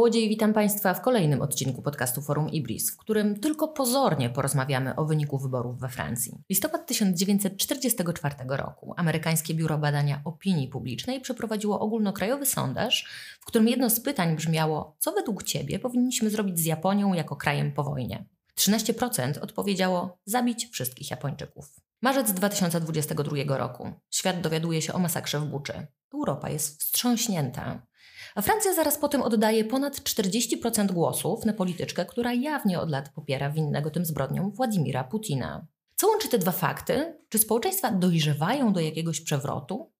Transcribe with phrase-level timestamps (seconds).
[0.00, 5.04] Kołodziej, witam Państwa w kolejnym odcinku podcastu Forum Ibris, w którym tylko pozornie porozmawiamy o
[5.04, 6.32] wyniku wyborów we Francji.
[6.50, 13.08] Listopad 1944 roku amerykańskie Biuro Badania Opinii Publicznej przeprowadziło ogólnokrajowy sondaż,
[13.40, 17.72] w którym jedno z pytań brzmiało: Co według Ciebie powinniśmy zrobić z Japonią jako krajem
[17.72, 18.24] po wojnie?
[18.56, 21.80] 13% odpowiedziało: zabić wszystkich Japończyków.
[22.02, 23.92] Marzec 2022 roku.
[24.10, 25.86] Świat dowiaduje się o masakrze w Buczy.
[26.14, 27.89] Europa jest wstrząśnięta.
[28.34, 33.50] A Francja zaraz potem oddaje ponad 40% głosów na polityczkę, która jawnie od lat popiera
[33.50, 35.66] winnego tym zbrodniom Władimira Putina.
[35.96, 37.18] Co łączy te dwa fakty?
[37.28, 39.92] Czy społeczeństwa dojrzewają do jakiegoś przewrotu?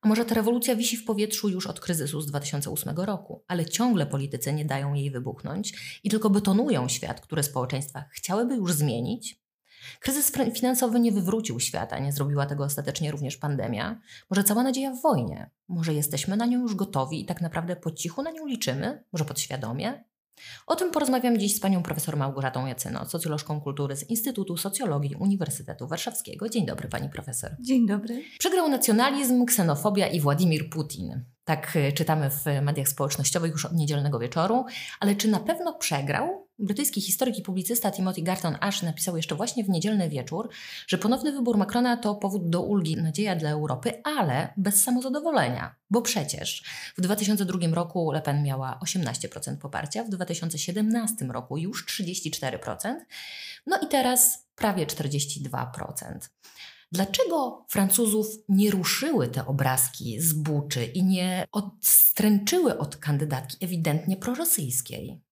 [0.00, 4.06] A może ta rewolucja wisi w powietrzu już od kryzysu z 2008 roku, ale ciągle
[4.06, 9.41] politycy nie dają jej wybuchnąć i tylko betonują świat, który społeczeństwa chciałyby już zmienić?
[10.00, 14.00] Kryzys finansowy nie wywrócił świata, nie zrobiła tego ostatecznie również pandemia.
[14.30, 15.50] Może cała nadzieja w wojnie?
[15.68, 19.04] Może jesteśmy na nią już gotowi i tak naprawdę po cichu na nią liczymy?
[19.12, 20.04] Może podświadomie?
[20.66, 25.86] O tym porozmawiam dziś z panią profesor Małgorzatą Jacyno, socjolożką kultury z Instytutu Socjologii Uniwersytetu
[25.86, 26.48] Warszawskiego.
[26.48, 27.50] Dzień dobry pani profesor.
[27.60, 28.22] Dzień dobry.
[28.38, 31.24] Przegrał nacjonalizm, ksenofobia i Władimir Putin.
[31.44, 34.64] Tak e, czytamy w mediach społecznościowych już od niedzielnego wieczoru,
[35.00, 36.48] ale czy na pewno przegrał?
[36.62, 40.48] Brytyjski historyk i publicysta Timothy Garton Ash napisał jeszcze właśnie w niedzielny wieczór,
[40.86, 45.74] że ponowny wybór Macrona to powód do ulgi, nadzieja dla Europy, ale bez samozadowolenia.
[45.90, 46.64] Bo przecież
[46.98, 52.94] w 2002 roku Le Pen miała 18% poparcia, w 2017 roku już 34%,
[53.66, 55.68] no i teraz prawie 42%.
[56.92, 65.22] Dlaczego Francuzów nie ruszyły te obrazki z Buczy i nie odstręczyły od kandydatki ewidentnie prorosyjskiej?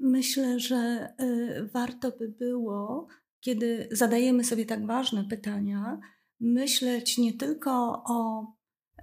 [0.00, 3.06] Myślę, że y, warto by było,
[3.40, 5.98] kiedy zadajemy sobie tak ważne pytania,
[6.40, 8.46] myśleć nie tylko o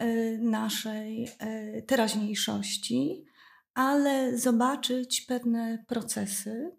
[0.01, 3.25] y, naszej y, teraźniejszości,
[3.73, 6.71] ale zobaczyć pewne procesy.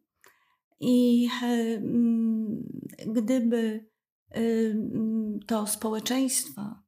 [0.81, 2.69] I mm,
[3.07, 3.87] gdyby
[5.47, 6.83] to społeczeństwa,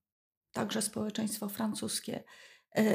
[0.53, 2.25] także społeczeństwo francuskie,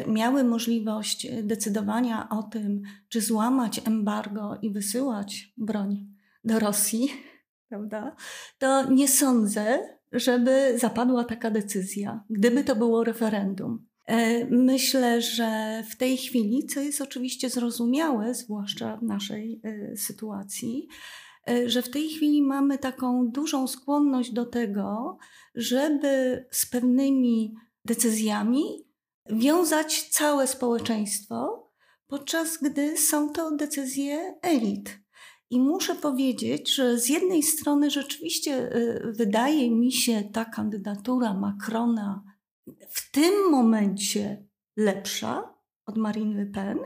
[0.07, 6.07] miały możliwość decydowania o tym, czy złamać embargo i wysyłać broń
[6.43, 7.09] do Rosji,
[7.69, 8.15] prawda,
[8.57, 9.79] to nie sądzę,
[10.11, 13.85] żeby zapadła taka decyzja, gdyby to było referendum.
[14.05, 20.87] E, myślę, że w tej chwili, co jest oczywiście zrozumiałe, zwłaszcza w naszej e, sytuacji,
[21.65, 25.17] że w tej chwili mamy taką dużą skłonność do tego,
[25.55, 27.55] żeby z pewnymi
[27.85, 28.63] decyzjami
[29.29, 31.69] wiązać całe społeczeństwo,
[32.07, 34.99] podczas gdy są to decyzje elit.
[35.49, 42.23] I muszę powiedzieć, że z jednej strony rzeczywiście y, wydaje mi się ta kandydatura Macrona
[42.89, 44.45] w tym momencie
[44.77, 45.53] lepsza
[45.85, 46.79] od Marine Le Pen,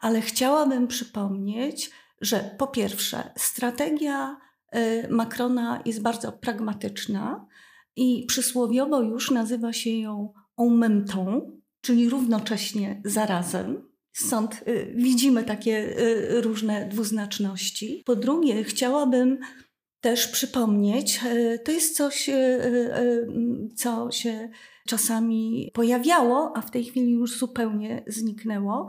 [0.00, 4.36] ale chciałabym przypomnieć, że po pierwsze, strategia
[4.76, 7.46] y, Macrona jest bardzo pragmatyczna
[7.96, 10.32] i przysłowiowo już nazywa się ją
[11.06, 13.88] temps, czyli równocześnie zarazem.
[14.12, 18.02] Stąd y, widzimy takie y, różne dwuznaczności.
[18.06, 19.38] Po drugie, chciałabym
[20.00, 22.30] też przypomnieć, y, to jest coś,
[23.76, 24.48] co się
[24.88, 28.86] czasami pojawiało, a w tej chwili już zupełnie zniknęło,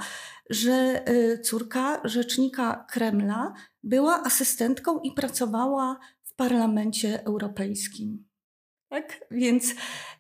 [0.50, 1.04] że
[1.44, 3.54] córka rzecznika Kremla
[3.84, 8.26] była asystentką i pracowała w Parlamencie Europejskim.
[8.90, 9.26] Tak?
[9.32, 9.74] Więc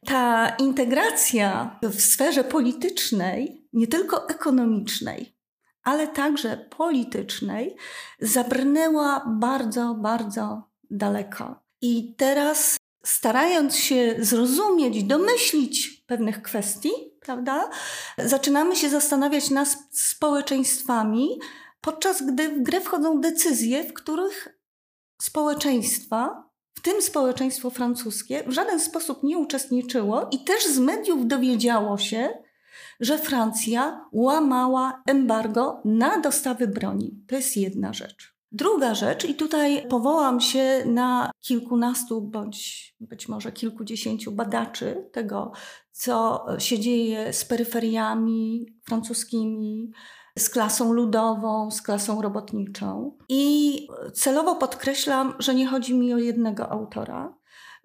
[0.05, 5.35] ta integracja w sferze politycznej, nie tylko ekonomicznej,
[5.83, 7.75] ale także politycznej,
[8.19, 11.63] zabrnęła bardzo, bardzo daleko.
[11.81, 17.69] I teraz, starając się zrozumieć, domyślić pewnych kwestii, prawda,
[18.17, 21.39] zaczynamy się zastanawiać nad społeczeństwami,
[21.81, 24.47] podczas gdy w grę wchodzą decyzje, w których
[25.21, 26.44] społeczeństwa
[26.85, 32.29] tym społeczeństwo francuskie w żaden sposób nie uczestniczyło i też z mediów dowiedziało się,
[32.99, 37.23] że Francja łamała embargo na dostawy broni.
[37.27, 38.35] To jest jedna rzecz.
[38.51, 45.51] Druga rzecz, i tutaj powołam się na kilkunastu bądź być może kilkudziesięciu badaczy tego,
[45.91, 49.91] co się dzieje z peryferiami francuskimi,
[50.39, 53.17] z klasą ludową, z klasą robotniczą.
[53.29, 57.33] I celowo podkreślam, że nie chodzi mi o jednego autora,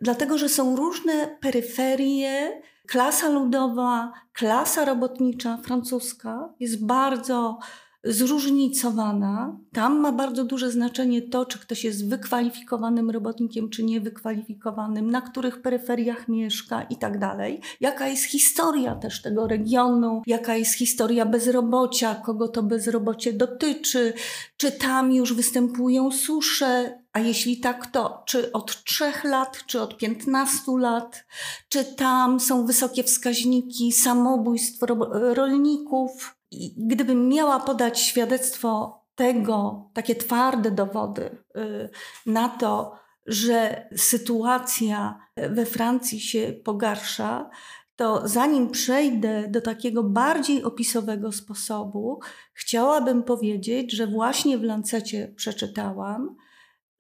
[0.03, 2.63] dlatego że są różne peryferie.
[2.87, 7.59] Klasa ludowa, klasa robotnicza francuska jest bardzo
[8.05, 9.57] zróżnicowana.
[9.73, 15.63] Tam ma bardzo duże znaczenie to, czy ktoś jest wykwalifikowanym robotnikiem, czy niewykwalifikowanym, na których
[15.63, 17.61] peryferiach mieszka i tak dalej.
[17.81, 24.13] Jaka jest historia też tego regionu, jaka jest historia bezrobocia, kogo to bezrobocie dotyczy,
[24.57, 29.97] czy tam już występują susze, a jeśli tak, to czy od 3 lat, czy od
[29.97, 31.25] 15 lat,
[31.69, 40.71] czy tam są wysokie wskaźniki samobójstw rolników, i gdybym miała podać świadectwo tego, takie twarde
[40.71, 41.23] dowody
[41.57, 41.89] y,
[42.27, 47.51] na to, że sytuacja we Francji się pogarsza,
[47.97, 52.21] to zanim przejdę do takiego bardziej opisowego sposobu,
[52.53, 56.37] chciałabym powiedzieć, że właśnie w Lancecie przeczytałam,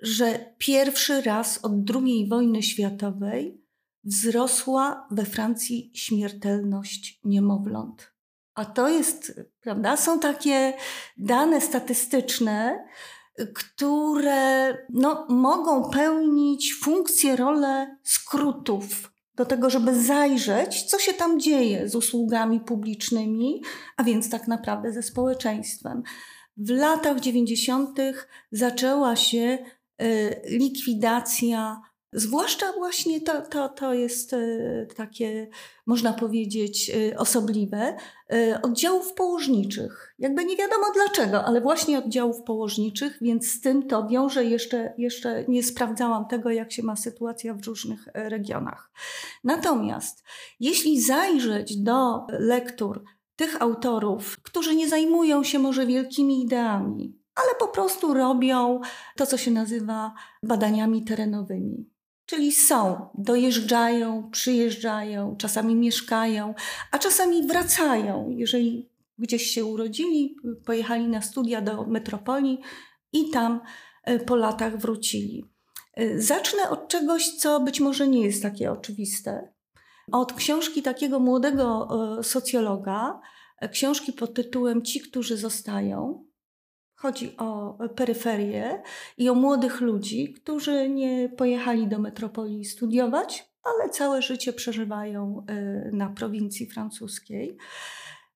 [0.00, 3.60] że pierwszy raz od II wojny światowej
[4.04, 8.12] wzrosła we Francji śmiertelność niemowląt.
[8.54, 10.72] A to jest, prawda, są takie
[11.16, 12.84] dane statystyczne,
[13.54, 21.88] które no, mogą pełnić funkcję, rolę skrótów do tego, żeby zajrzeć, co się tam dzieje
[21.88, 23.62] z usługami publicznymi,
[23.96, 26.02] a więc tak naprawdę ze społeczeństwem.
[26.56, 27.98] W latach 90.
[28.52, 29.58] zaczęła się
[30.02, 31.80] y, likwidacja
[32.12, 34.38] Zwłaszcza właśnie to, to, to jest e,
[34.96, 35.48] takie,
[35.86, 37.96] można powiedzieć, e, osobliwe,
[38.32, 40.14] e, oddziałów położniczych.
[40.18, 45.44] Jakby nie wiadomo dlaczego, ale właśnie oddziałów położniczych, więc z tym to wiąże jeszcze, jeszcze
[45.48, 48.90] nie sprawdzałam tego, jak się ma sytuacja w różnych regionach.
[49.44, 50.24] Natomiast
[50.60, 53.04] jeśli zajrzeć do lektur
[53.36, 58.80] tych autorów, którzy nie zajmują się może wielkimi ideami, ale po prostu robią
[59.16, 61.89] to, co się nazywa badaniami terenowymi.
[62.30, 66.54] Czyli są, dojeżdżają, przyjeżdżają, czasami mieszkają,
[66.90, 68.30] a czasami wracają.
[68.36, 70.36] Jeżeli gdzieś się urodzili,
[70.66, 72.60] pojechali na studia do metropolii
[73.12, 73.60] i tam
[74.04, 75.44] e, po latach wrócili.
[75.94, 79.52] E, zacznę od czegoś, co być może nie jest takie oczywiste.
[80.12, 81.88] Od książki takiego młodego
[82.18, 83.20] e, socjologa,
[83.72, 86.24] książki pod tytułem Ci, którzy zostają.
[87.00, 88.82] Chodzi o peryferię
[89.18, 95.90] i o młodych ludzi, którzy nie pojechali do metropolii studiować, ale całe życie przeżywają y,
[95.92, 97.56] na prowincji francuskiej.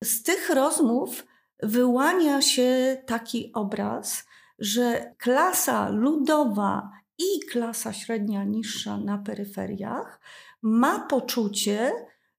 [0.03, 1.27] Z tych rozmów
[1.63, 4.25] wyłania się taki obraz,
[4.59, 10.19] że klasa ludowa i klasa średnia niższa na peryferiach
[10.61, 11.91] ma poczucie,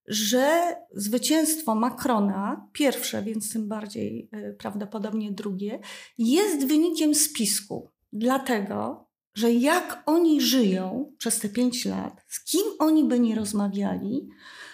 [0.07, 5.79] że zwycięstwo Macrona, pierwsze, więc tym bardziej e, prawdopodobnie drugie,
[6.17, 7.91] jest wynikiem spisku.
[8.13, 14.29] Dlatego, że jak oni żyją przez te pięć lat, z kim oni by nie rozmawiali,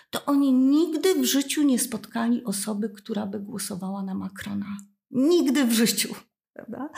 [0.10, 4.78] to oni nigdy w życiu nie spotkali osoby, która by głosowała na Macrona.
[5.12, 6.16] Nigdy w życiu.
[6.54, 6.90] Prawda?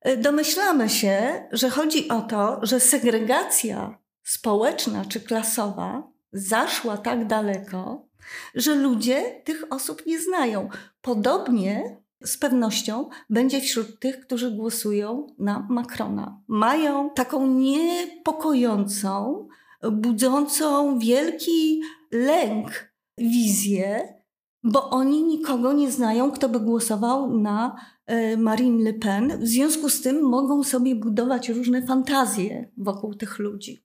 [0.00, 8.06] E, domyślamy się, że chodzi o to, że segregacja społeczna czy klasowa zaszła tak daleko,
[8.54, 10.68] że ludzie tych osób nie znają.
[11.02, 16.40] Podobnie z pewnością będzie wśród tych, którzy głosują na Macrona.
[16.48, 19.48] Mają taką niepokojącą,
[19.92, 21.82] budzącą wielki
[22.12, 24.14] lęk wizję,
[24.62, 29.40] bo oni nikogo nie znają, kto by głosował na e, Marine Le Pen.
[29.40, 33.84] W związku z tym mogą sobie budować różne fantazje wokół tych ludzi.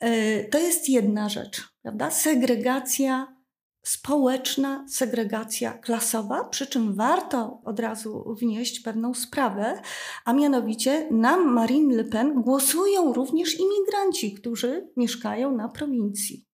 [0.00, 2.10] E, to jest jedna rzecz, prawda?
[2.10, 3.40] Segregacja
[3.82, 9.82] społeczna, segregacja klasowa, przy czym warto od razu wnieść pewną sprawę,
[10.24, 16.49] a mianowicie na Marine Le Pen głosują również imigranci, którzy mieszkają na prowincji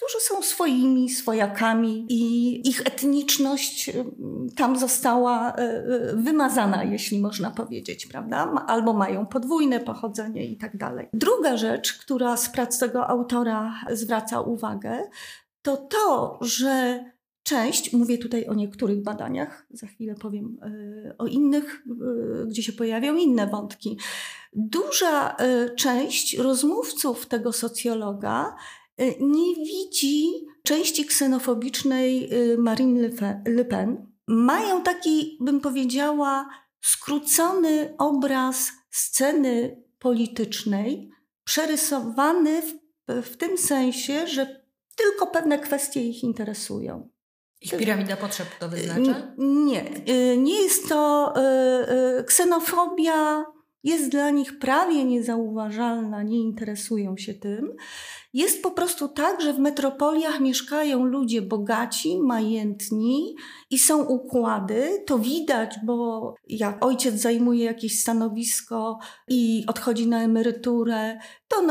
[0.00, 4.04] którzy są swoimi, swojakami i ich etniczność y,
[4.56, 8.64] tam została y, y, wymazana, jeśli można powiedzieć, prawda?
[8.66, 11.08] Albo mają podwójne pochodzenie i tak dalej.
[11.12, 15.02] Druga rzecz, która z prac tego autora zwraca uwagę,
[15.62, 17.04] to to, że
[17.42, 20.58] część, mówię tutaj o niektórych badaniach, za chwilę powiem
[21.18, 21.82] o innych,
[22.46, 23.98] gdzie się pojawią inne wątki.
[24.52, 25.36] Duża
[25.76, 28.56] część rozmówców tego socjologa
[29.20, 33.10] nie widzi części ksenofobicznej y, Marine
[33.46, 34.06] Le Pen.
[34.26, 36.48] Mają taki, bym powiedziała,
[36.80, 41.10] skrócony obraz sceny politycznej,
[41.44, 42.74] przerysowany w,
[43.22, 44.64] w tym sensie, że
[44.96, 47.08] tylko pewne kwestie ich interesują.
[47.60, 49.32] Ich piramida potrzeb to wyznacza?
[49.38, 49.84] Nie.
[50.08, 51.34] Y, nie jest to
[52.26, 53.44] ksenofobia
[53.84, 57.76] jest dla nich prawie niezauważalna, nie interesują się tym.
[58.32, 63.34] Jest po prostu tak, że w metropoliach mieszkają ludzie bogaci, majętni
[63.70, 65.02] i są układy.
[65.06, 71.18] To widać, bo jak ojciec zajmuje jakieś stanowisko i odchodzi na emeryturę,
[71.48, 71.62] to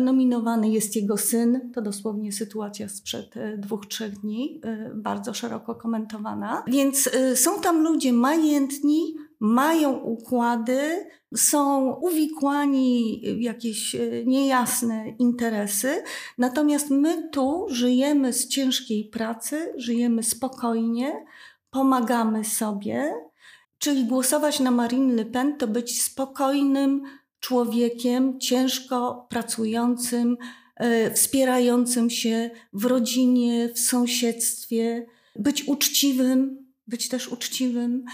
[0.00, 1.70] nominowany jest jego syn.
[1.74, 6.62] To dosłownie sytuacja sprzed e, dwóch, trzech dni, e, bardzo szeroko komentowana.
[6.66, 16.02] Więc e, są tam ludzie majętni, mają układy, są uwikłani w jakieś e, niejasne interesy,
[16.38, 21.24] natomiast my tu żyjemy z ciężkiej pracy, żyjemy spokojnie,
[21.70, 23.14] pomagamy sobie,
[23.78, 27.02] czyli głosować na Marine Le Pen to być spokojnym
[27.40, 30.36] człowiekiem, ciężko pracującym,
[30.76, 38.04] e, wspierającym się w rodzinie, w sąsiedztwie, być uczciwym, być też uczciwym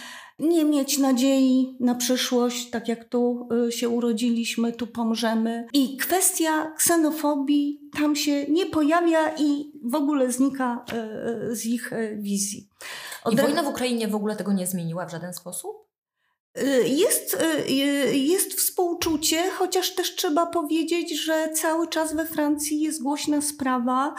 [0.40, 5.66] nie mieć nadziei na przyszłość, tak jak tu y, się urodziliśmy, tu pomrzemy.
[5.72, 11.90] I kwestia ksenofobii tam się nie pojawia i w ogóle znika y, y, z ich
[12.18, 12.68] wizji.
[13.24, 15.90] Od I wojna w Ukrainie w ogóle tego nie zmieniła w żaden sposób?
[16.84, 17.38] Jest,
[18.12, 24.14] jest współczucie, chociaż też trzeba powiedzieć, że cały czas we Francji jest głośna sprawa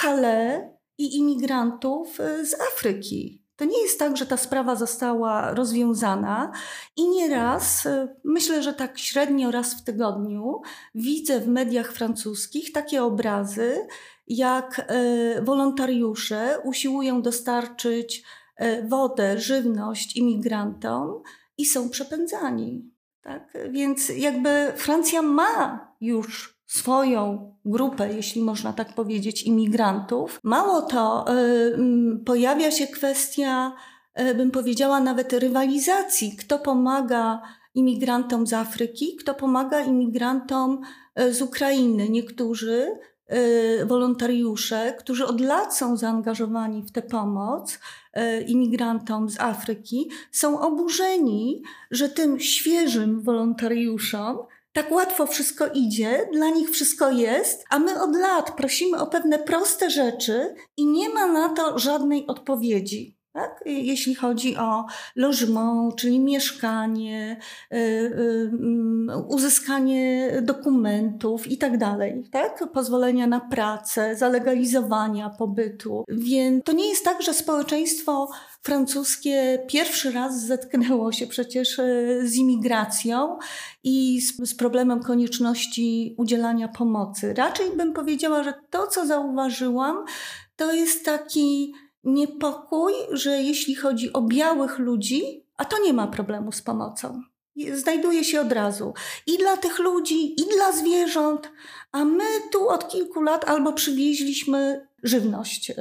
[0.00, 0.62] Calais
[0.98, 3.39] i imigrantów z Afryki.
[3.60, 6.52] To nie jest tak, że ta sprawa została rozwiązana
[6.96, 10.60] i nieraz, y, myślę, że tak średnio raz w tygodniu,
[10.94, 13.86] widzę w mediach francuskich takie obrazy,
[14.26, 18.22] jak y, wolontariusze usiłują dostarczyć
[18.62, 21.22] y, wodę, żywność imigrantom
[21.58, 22.90] i są przepędzani.
[23.22, 23.58] Tak?
[23.70, 30.40] Więc jakby Francja ma już swoją grupę, jeśli można tak powiedzieć, imigrantów.
[30.42, 33.72] Mało to, y, pojawia się kwestia,
[34.20, 36.36] y, bym powiedziała, nawet rywalizacji.
[36.36, 37.42] Kto pomaga
[37.74, 40.80] imigrantom z Afryki, kto pomaga imigrantom
[41.20, 42.08] y, z Ukrainy.
[42.08, 42.98] Niektórzy
[43.86, 47.78] wolontariusze, którzy od lat są zaangażowani w tę pomoc
[48.46, 54.38] imigrantom z Afryki, są oburzeni, że tym świeżym wolontariuszom
[54.72, 59.38] tak łatwo wszystko idzie, dla nich wszystko jest, a my od lat prosimy o pewne
[59.38, 63.19] proste rzeczy i nie ma na to żadnej odpowiedzi.
[63.32, 63.60] Tak?
[63.66, 64.84] Jeśli chodzi o
[65.16, 67.36] logement, czyli mieszkanie,
[67.72, 72.64] y, y, mm, uzyskanie dokumentów i tak dalej, tak?
[72.72, 76.04] pozwolenia na pracę, zalegalizowania pobytu.
[76.08, 78.28] Więc to nie jest tak, że społeczeństwo
[78.62, 81.80] francuskie pierwszy raz zetknęło się przecież
[82.22, 83.38] z imigracją
[83.84, 87.34] i z, problemem konieczności udzielania pomocy.
[87.34, 90.04] Raczej bym powiedziała, że to, co zauważyłam,
[90.56, 91.72] to jest taki
[92.04, 97.22] niepokój, że jeśli chodzi o białych ludzi, a to nie ma problemu z pomocą.
[97.72, 98.94] Znajduje się od razu
[99.26, 101.52] i dla tych ludzi, i dla zwierząt,
[101.92, 105.74] a my tu od kilku lat albo przywieźliśmy żywność y,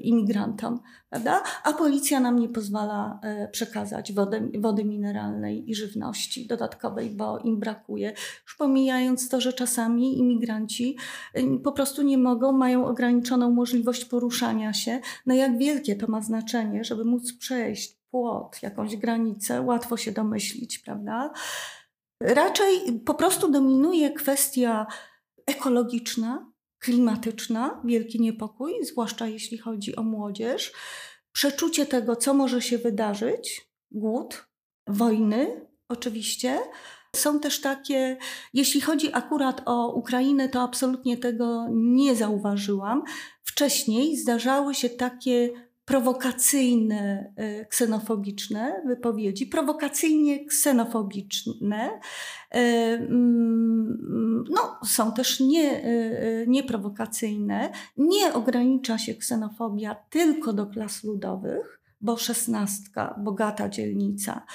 [0.00, 0.80] imigrantom,
[1.14, 1.42] prawda?
[1.64, 7.58] a policja nam nie pozwala y, przekazać wody, wody mineralnej i żywności dodatkowej, bo im
[7.60, 8.12] brakuje.
[8.42, 10.96] Już pomijając to, że czasami imigranci
[11.38, 15.00] y, po prostu nie mogą, mają ograniczoną możliwość poruszania się.
[15.26, 20.78] No jak wielkie to ma znaczenie, żeby móc przejść płot, jakąś granicę, łatwo się domyślić,
[20.78, 21.32] prawda?
[22.20, 24.86] Raczej po prostu dominuje kwestia
[25.46, 26.53] ekologiczna,
[26.84, 30.72] klimatyczna, wielki niepokój, zwłaszcza jeśli chodzi o młodzież,
[31.32, 34.46] przeczucie tego, co może się wydarzyć, głód,
[34.86, 36.58] wojny, oczywiście.
[37.16, 38.16] Są też takie,
[38.54, 43.02] jeśli chodzi akurat o Ukrainę, to absolutnie tego nie zauważyłam.
[43.44, 45.50] Wcześniej zdarzały się takie
[45.84, 52.00] prowokacyjne, e, ksenofobiczne wypowiedzi, prowokacyjnie ksenofobiczne.
[52.50, 52.58] E,
[52.94, 57.72] mm, no, są też nie, e, nieprowokacyjne.
[57.96, 64.46] Nie ogranicza się ksenofobia tylko do klas ludowych, bo szesnastka, bogata dzielnica,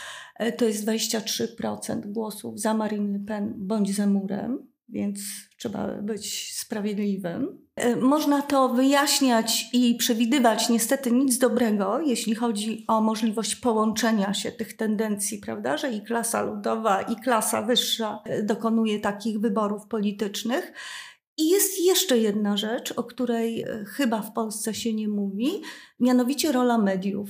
[0.57, 5.19] to jest 23% głosów za Marine Le Pen bądź za murem, więc
[5.57, 7.68] trzeba być sprawiedliwym.
[7.79, 14.51] E, można to wyjaśniać i przewidywać niestety nic dobrego, jeśli chodzi o możliwość połączenia się
[14.51, 20.74] tych tendencji, prawda, że i klasa ludowa, i klasa wyższa e, dokonuje takich wyborów politycznych.
[21.38, 25.62] I jest jeszcze jedna rzecz, o której e, chyba w Polsce się nie mówi,
[26.00, 27.29] mianowicie rola mediów.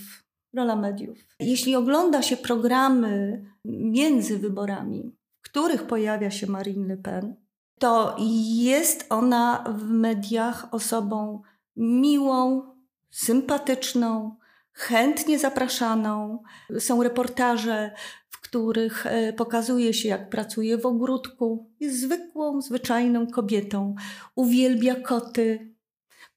[0.54, 1.18] Rola mediów.
[1.40, 7.36] Jeśli ogląda się programy między wyborami, w których pojawia się Marine Le Pen,
[7.80, 8.16] to
[8.56, 11.42] jest ona w mediach osobą
[11.76, 12.62] miłą,
[13.10, 14.36] sympatyczną,
[14.72, 16.44] chętnie zapraszaną.
[16.80, 17.92] Są reportaże,
[18.30, 21.72] w których e, pokazuje się, jak pracuje w ogródku.
[21.80, 23.96] Jest zwykłą, zwyczajną kobietą.
[24.36, 25.74] Uwielbia koty,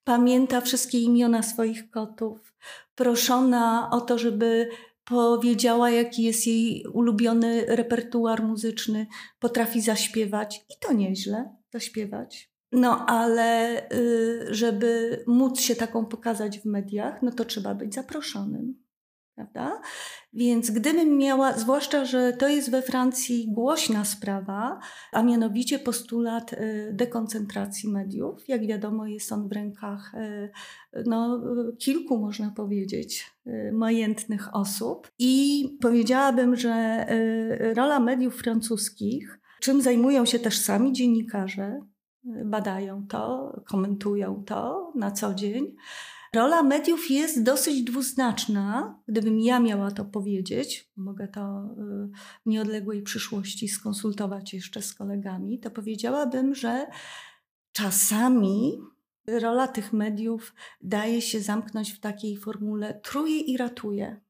[0.04, 2.54] pamięta wszystkie imiona swoich kotów.
[2.94, 4.68] Proszona o to, żeby
[5.12, 9.06] powiedziała, jaki jest jej ulubiony repertuar muzyczny,
[9.38, 12.52] potrafi zaśpiewać i to nieźle zaśpiewać.
[12.72, 18.81] No ale y, żeby móc się taką pokazać w mediach, no to trzeba być zaproszonym.
[19.42, 19.80] Prawda?
[20.32, 24.78] Więc gdybym miała, zwłaszcza, że to jest we Francji głośna sprawa,
[25.12, 28.48] a mianowicie postulat y, dekoncentracji mediów.
[28.48, 30.52] Jak wiadomo, jest on w rękach y,
[31.06, 31.40] no,
[31.78, 33.32] kilku, można powiedzieć,
[33.72, 35.10] majętnych osób.
[35.18, 37.06] I powiedziałabym, że
[37.76, 41.80] rola mediów francuskich, czym zajmują się też sami dziennikarze,
[42.44, 45.74] badają to, komentują to na co dzień.
[46.36, 48.98] Rola mediów jest dosyć dwuznaczna.
[49.08, 52.08] Gdybym ja miała to powiedzieć, mogę to y,
[52.46, 56.86] w nieodległej przyszłości skonsultować jeszcze z kolegami, to powiedziałabym, że
[57.72, 58.78] czasami
[59.26, 64.20] rola tych mediów daje się zamknąć w takiej formule truje i ratuje.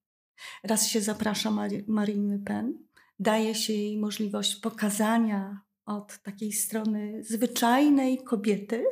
[0.64, 1.50] Raz się zaprasza
[1.86, 2.78] Marine Le Pen,
[3.18, 8.84] daje się jej możliwość pokazania od takiej strony zwyczajnej kobiety,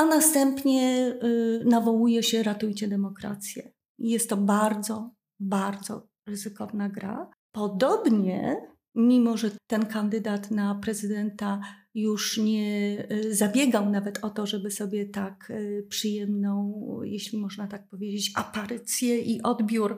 [0.00, 3.72] a następnie y, nawołuje się ratujcie demokrację.
[3.98, 7.30] Jest to bardzo, bardzo ryzykowna gra.
[7.52, 8.56] Podobnie,
[8.94, 11.60] mimo że ten kandydat na prezydenta
[11.94, 17.88] już nie y, zabiegał nawet o to, żeby sobie tak y, przyjemną, jeśli można tak
[17.88, 19.96] powiedzieć, aparycję i odbiór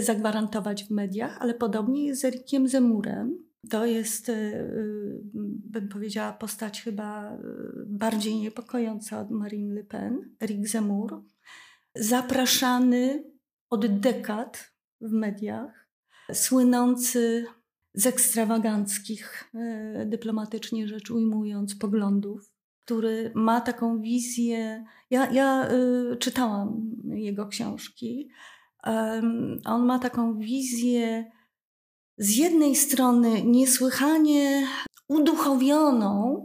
[0.00, 5.20] zagwarantować w mediach, ale podobnie jest z Erikiem Zemurem, to jest, y, y,
[5.70, 7.38] bym powiedziała, postać chyba y,
[7.86, 11.24] bardziej niepokojąca od Marine Le Pen, Eric Zemmour,
[11.94, 13.24] zapraszany
[13.70, 15.88] od dekad w mediach,
[16.32, 17.46] słynący
[17.94, 19.52] z ekstrawaganckich,
[20.06, 22.52] dyplomatycznie rzecz ujmując, poglądów,
[22.84, 24.84] który ma taką wizję.
[25.10, 25.68] Ja, ja
[26.18, 28.30] czytałam jego książki.
[29.64, 31.30] On ma taką wizję
[32.18, 34.66] z jednej strony niesłychanie
[35.08, 36.42] uduchowioną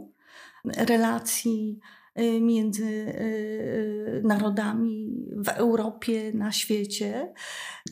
[0.64, 1.78] relacji
[2.20, 7.32] y, między y, narodami w Europie, na świecie.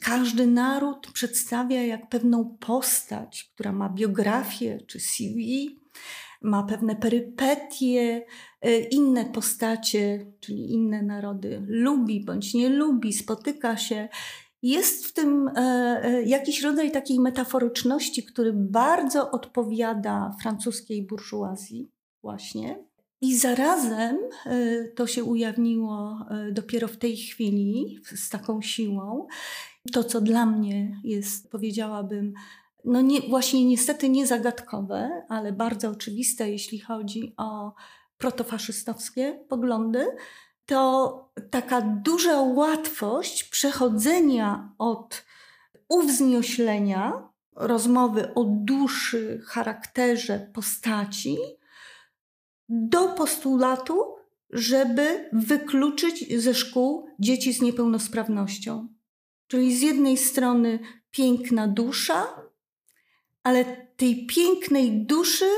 [0.03, 5.69] Każdy naród przedstawia jak pewną postać, która ma biografię czy CV,
[6.43, 8.27] ma pewne perypetie,
[8.67, 14.09] y, inne postacie, czyli inne narody lubi bądź nie lubi, spotyka się
[14.63, 15.53] jest w tym e,
[16.05, 21.91] e, jakiś rodzaj takiej metaforyczności, który bardzo odpowiada francuskiej burżuazji,
[22.23, 22.85] właśnie.
[23.21, 29.27] I zarazem e, to się ujawniło dopiero w tej chwili z taką siłą.
[29.93, 32.33] To, co dla mnie jest, powiedziałabym,
[32.85, 37.73] no nie, właśnie niestety nie zagadkowe, ale bardzo oczywiste, jeśli chodzi o
[38.19, 40.07] protofaszystowskie poglądy,
[40.67, 41.19] to
[41.51, 45.25] taka duża łatwość przechodzenia od
[45.89, 51.39] uwznioślenia, rozmowy o duszy, charakterze, postaci,
[52.69, 54.15] do postulatu,
[54.51, 58.89] żeby wykluczyć ze szkół dzieci z niepełnosprawnością.
[59.47, 60.79] Czyli z jednej strony
[61.11, 62.27] piękna dusza,
[63.43, 63.65] ale
[63.97, 65.51] tej pięknej duszy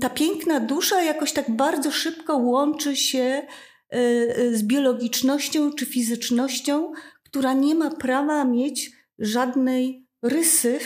[0.00, 3.46] ta piękna dusza jakoś tak bardzo szybko łączy się e,
[3.92, 6.92] e, z biologicznością czy fizycznością,
[7.24, 10.78] która nie ma prawa mieć żadnej rysy,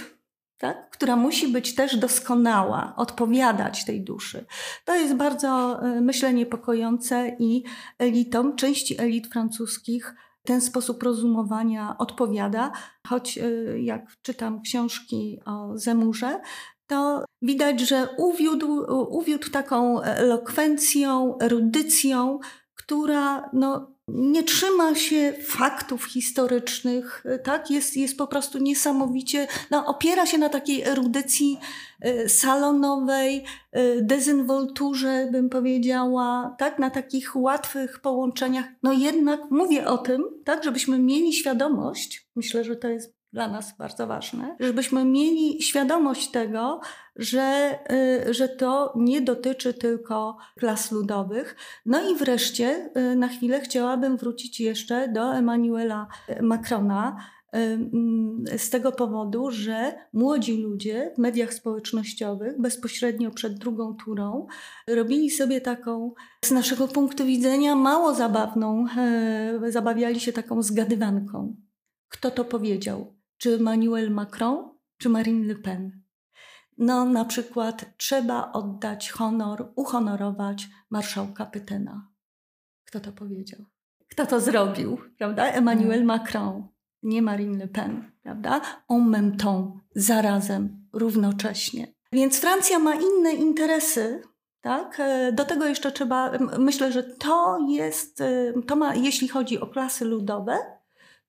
[0.58, 0.90] tak?
[0.90, 4.44] która musi być też doskonała, odpowiadać tej duszy.
[4.84, 7.64] To jest bardzo, e, myślę, niepokojące i
[7.98, 10.14] elitom, części elit francuskich
[10.46, 12.72] ten sposób rozumowania odpowiada,
[13.06, 13.38] choć
[13.76, 16.40] jak czytam książki o Zemurze,
[16.86, 22.38] to widać, że uwiódł, uwiódł taką elokwencją, erudycją,
[22.74, 27.70] która no, nie trzyma się faktów historycznych, tak?
[27.70, 31.58] Jest, jest po prostu niesamowicie, no, opiera się na takiej erudycji
[32.00, 36.78] e, salonowej, e, dezynwolturze, bym powiedziała, tak?
[36.78, 38.66] Na takich łatwych połączeniach.
[38.82, 40.64] No jednak mówię o tym, tak?
[40.64, 46.80] Żebyśmy mieli świadomość, myślę, że to jest dla nas bardzo ważne, żebyśmy mieli świadomość tego,
[47.16, 47.78] że,
[48.28, 51.56] y, że to nie dotyczy tylko klas ludowych.
[51.86, 56.06] No i wreszcie y, na chwilę chciałabym wrócić jeszcze do Emmanuela
[56.42, 63.94] Macrona, y, mm, z tego powodu, że młodzi ludzie w mediach społecznościowych bezpośrednio przed drugą
[63.94, 64.46] turą
[64.88, 68.86] robili sobie taką, z naszego punktu widzenia, mało zabawną,
[69.68, 71.56] zabawiali się taką zgadywanką.
[72.08, 73.13] Kto to powiedział?
[73.38, 74.68] Czy Emmanuel Macron,
[74.98, 76.02] czy Marine Le Pen.
[76.78, 82.08] No, na przykład trzeba oddać honor, uhonorować marszałka Pytena.
[82.84, 83.60] Kto to powiedział?
[84.08, 85.46] Kto to zrobił, prawda?
[85.46, 86.06] Emmanuel mm.
[86.06, 86.68] Macron,
[87.02, 88.60] nie Marine Le Pen, prawda?
[88.88, 91.94] En même temps, zarazem, równocześnie.
[92.12, 94.22] Więc Francja ma inne interesy,
[94.60, 95.00] tak?
[95.00, 99.66] E, do tego jeszcze trzeba, myślę, że to jest, e, to ma, jeśli chodzi o
[99.66, 100.58] klasy ludowe,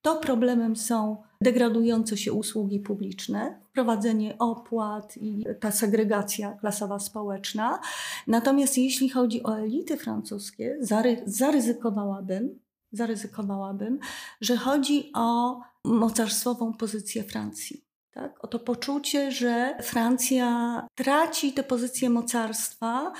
[0.02, 7.80] to problemem są degradujące się usługi publiczne, wprowadzenie opłat i ta segregacja klasowa społeczna.
[8.28, 12.60] Natomiast jeśli chodzi o elity francuskie, zary, zaryzykowałabym,
[12.92, 14.00] zaryzykowałabym,
[14.42, 17.86] że chodzi o mocarstwową pozycję Francji.
[18.12, 18.44] Tak?
[18.44, 23.14] O to poczucie, że Francja traci tę pozycję mocarstwa,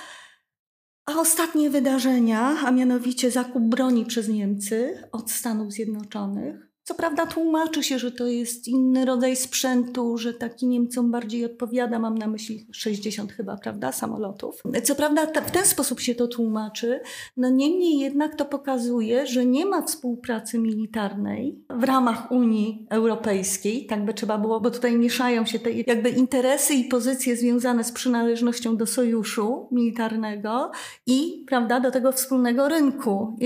[1.06, 7.82] a ostatnie wydarzenia, a mianowicie zakup broni przez Niemcy od Stanów Zjednoczonych, co prawda tłumaczy
[7.82, 12.66] się, że to jest inny rodzaj sprzętu, że taki Niemcom bardziej odpowiada, mam na myśli
[12.72, 14.62] 60 chyba, prawda, samolotów.
[14.82, 17.00] Co prawda w ten sposób się to tłumaczy,
[17.36, 24.04] no niemniej jednak to pokazuje, że nie ma współpracy militarnej w ramach Unii Europejskiej, tak
[24.04, 28.76] by trzeba było, bo tutaj mieszają się te jakby interesy i pozycje związane z przynależnością
[28.76, 30.70] do sojuszu militarnego
[31.06, 33.36] i, prawda, do tego wspólnego rynku,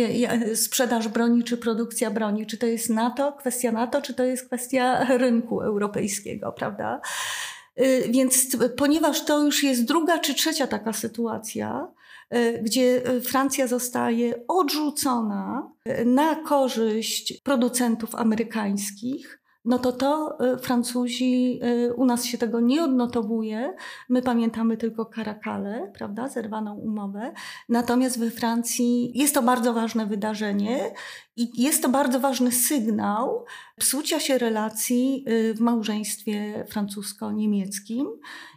[0.55, 5.05] sprzedaż broni czy produkcja broni, czy to jest NATO, kwestia NATO, czy to jest kwestia
[5.19, 7.01] rynku europejskiego, prawda?
[7.81, 11.88] Y, więc ponieważ to już jest druga czy trzecia taka sytuacja,
[12.35, 21.61] y, gdzie Francja zostaje odrzucona y, na korzyść producentów amerykańskich, no to to y, Francuzi,
[21.64, 23.75] y, u nas się tego nie odnotowuje.
[24.09, 27.33] My pamiętamy tylko Karakale, prawda, zerwaną umowę.
[27.68, 30.90] Natomiast we Francji jest to bardzo ważne wydarzenie
[31.37, 33.44] i jest to bardzo ważny sygnał
[33.79, 38.07] psucia się relacji y, w małżeństwie francusko-niemieckim.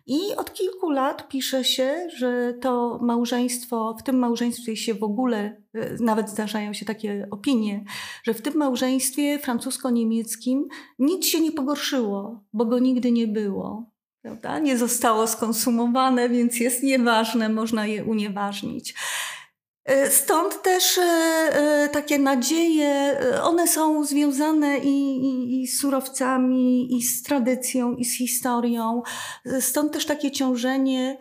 [0.06, 5.62] I od kilku lat pisze się, że to małżeństwo, w tym małżeństwie się w ogóle,
[5.74, 7.84] e, nawet zdarzają się takie opinie,
[8.24, 10.68] że w tym małżeństwie francusko-niemieckim
[11.00, 13.94] nic się nie pogorszyło, bo go nigdy nie było.
[14.22, 14.60] Prawda?
[14.60, 18.96] Nie zostało skonsumowane, więc jest nieważne, można je unieważnić.
[19.86, 26.98] E, stąd też e, e, takie nadzieje, one są związane i, i, i, z surowcami,
[26.98, 29.02] i z tradycją, i z historią.
[29.60, 31.18] Stąd też takie ciążenie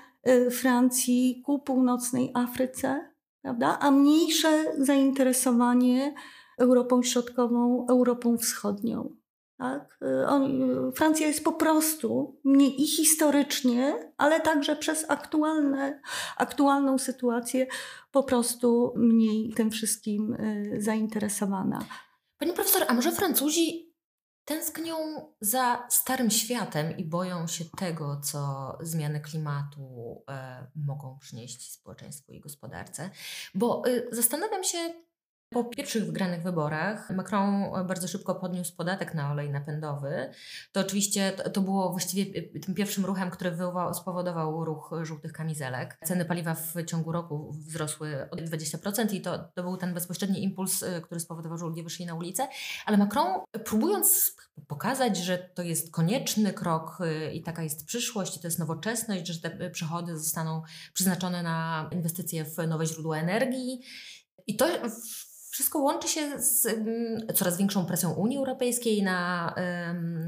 [0.50, 3.78] Francji ku północnej Afryce, prawda?
[3.80, 6.14] a mniejsze zainteresowanie
[6.58, 9.21] Europą Środkową, Europą Wschodnią.
[9.62, 9.98] Tak?
[10.28, 12.40] On, Francja jest po prostu
[12.78, 16.00] i historycznie, ale także przez aktualne,
[16.36, 17.66] aktualną sytuację
[18.12, 21.84] po prostu mniej tym wszystkim y, zainteresowana.
[22.38, 23.92] Pani profesor, a może Francuzi
[24.44, 24.96] tęsknią
[25.40, 32.40] za starym światem i boją się tego, co zmiany klimatu e, mogą przynieść społeczeństwu i
[32.40, 33.10] gospodarce?
[33.54, 34.78] Bo y, zastanawiam się,
[35.52, 40.30] po pierwszych wygranych wyborach Macron bardzo szybko podniósł podatek na olej napędowy.
[40.72, 43.56] To oczywiście to, to było właściwie tym pierwszym ruchem, który
[43.94, 45.98] spowodował ruch żółtych kamizelek.
[46.04, 50.82] Ceny paliwa w ciągu roku wzrosły o 20% i to, to był ten bezpośredni impuls,
[50.82, 52.48] y, który spowodował, że ludzie wyszli na ulicę.
[52.86, 53.26] Ale Macron
[53.64, 54.36] próbując
[54.66, 59.26] pokazać, że to jest konieczny krok y, i taka jest przyszłość, i to jest nowoczesność,
[59.26, 60.62] że te przychody zostaną
[60.94, 63.80] przeznaczone na inwestycje w nowe źródła energii.
[64.46, 64.66] I to
[65.52, 69.54] wszystko łączy się z mm, coraz większą presją Unii Europejskiej na,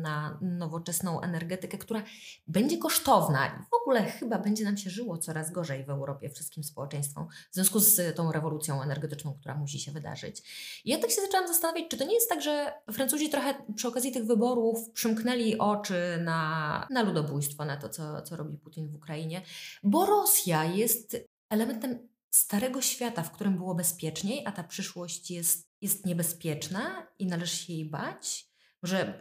[0.02, 2.02] na nowoczesną energetykę, która
[2.46, 6.64] będzie kosztowna i w ogóle chyba będzie nam się żyło coraz gorzej w Europie, wszystkim
[6.64, 10.42] społeczeństwom, w związku z tą rewolucją energetyczną, która musi się wydarzyć.
[10.84, 13.88] I ja tak się zaczęłam zastanawiać, czy to nie jest tak, że Francuzi trochę przy
[13.88, 18.94] okazji tych wyborów przymknęli oczy na, na ludobójstwo, na to, co, co robi Putin w
[18.94, 19.42] Ukrainie,
[19.82, 21.16] bo Rosja jest
[21.50, 27.56] elementem starego świata, w którym było bezpieczniej, a ta przyszłość jest, jest niebezpieczna i należy
[27.56, 28.50] się jej bać?
[28.82, 29.18] Może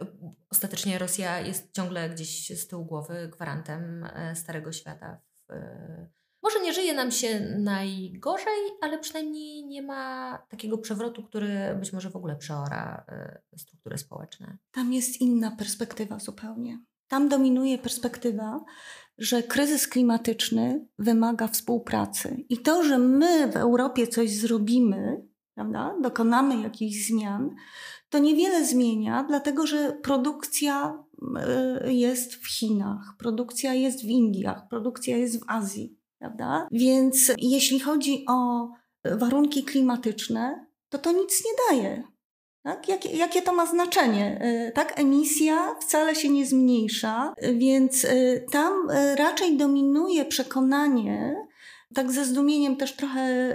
[0.50, 5.20] ostatecznie Rosja jest ciągle gdzieś z tyłu głowy gwarantem e, starego świata.
[5.48, 6.10] W, e,
[6.42, 12.10] może nie żyje nam się najgorzej, ale przynajmniej nie ma takiego przewrotu, który być może
[12.10, 14.58] w ogóle przeora e, struktury społeczne.
[14.70, 16.78] Tam jest inna perspektywa zupełnie.
[17.08, 18.64] Tam dominuje perspektywa,
[19.18, 22.44] że kryzys klimatyczny wymaga współpracy.
[22.48, 27.50] I to, że my w Europie coś zrobimy, prawda, dokonamy jakichś zmian,
[28.08, 31.04] to niewiele zmienia, dlatego że produkcja
[31.86, 35.98] y, jest w Chinach, produkcja jest w Indiach, produkcja jest w Azji.
[36.18, 36.68] Prawda?
[36.72, 38.68] Więc jeśli chodzi o
[39.04, 42.13] warunki klimatyczne, to to nic nie daje.
[42.64, 42.88] Tak?
[43.14, 44.38] Jakie, to ma znaczenie?
[44.40, 51.43] E, tak, emisja wcale się nie zmniejsza, więc e, tam e, raczej dominuje przekonanie,
[51.94, 53.54] tak ze zdumieniem też trochę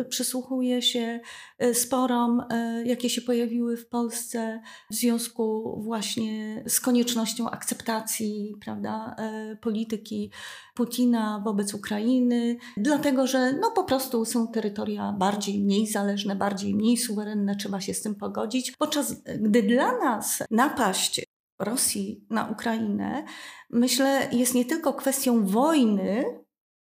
[0.00, 1.20] y, przysłuchuję się
[1.62, 9.16] y, sporom, y, jakie się pojawiły w Polsce w związku właśnie z koniecznością akceptacji prawda,
[9.60, 10.30] polityki
[10.74, 16.96] Putina wobec Ukrainy, dlatego że no, po prostu są terytoria bardziej, mniej zależne, bardziej, mniej
[16.96, 18.72] suwerenne, trzeba się z tym pogodzić.
[18.78, 21.26] Podczas gdy dla nas napaść
[21.58, 23.24] Rosji na Ukrainę,
[23.70, 26.24] myślę, jest nie tylko kwestią wojny,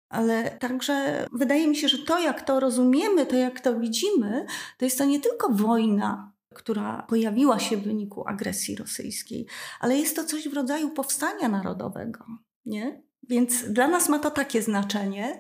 [0.10, 4.46] ale także wydaje mi się, że to, jak to rozumiemy, to, jak to widzimy,
[4.78, 9.48] to jest to nie tylko wojna, która pojawiła się w wyniku agresji rosyjskiej,
[9.80, 12.26] ale jest to coś w rodzaju powstania narodowego.
[12.66, 13.02] Nie?
[13.30, 15.40] Więc dla nas ma to takie znaczenie.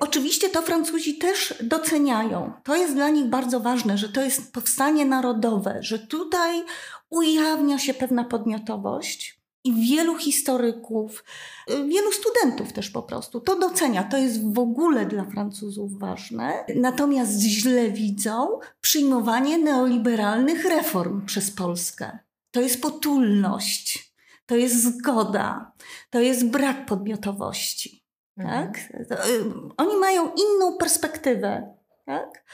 [0.00, 2.52] Oczywiście to Francuzi też doceniają.
[2.64, 6.64] To jest dla nich bardzo ważne, że to jest powstanie narodowe, że tutaj
[7.10, 9.35] ujawnia się pewna podmiotowość
[9.66, 11.24] i wielu historyków,
[11.70, 14.04] y, wielu studentów też po prostu to docenia.
[14.04, 16.64] To jest w ogóle dla Francuzów ważne.
[16.74, 22.18] Natomiast źle widzą przyjmowanie neoliberalnych reform przez Polskę.
[22.50, 24.14] To jest potulność,
[24.46, 25.72] to jest zgoda,
[26.10, 28.04] to jest brak podmiotowości.
[28.36, 28.72] Mhm.
[28.72, 28.90] Tak?
[29.28, 29.44] Y,
[29.76, 31.74] oni mają inną perspektywę.
[32.06, 32.44] Tak?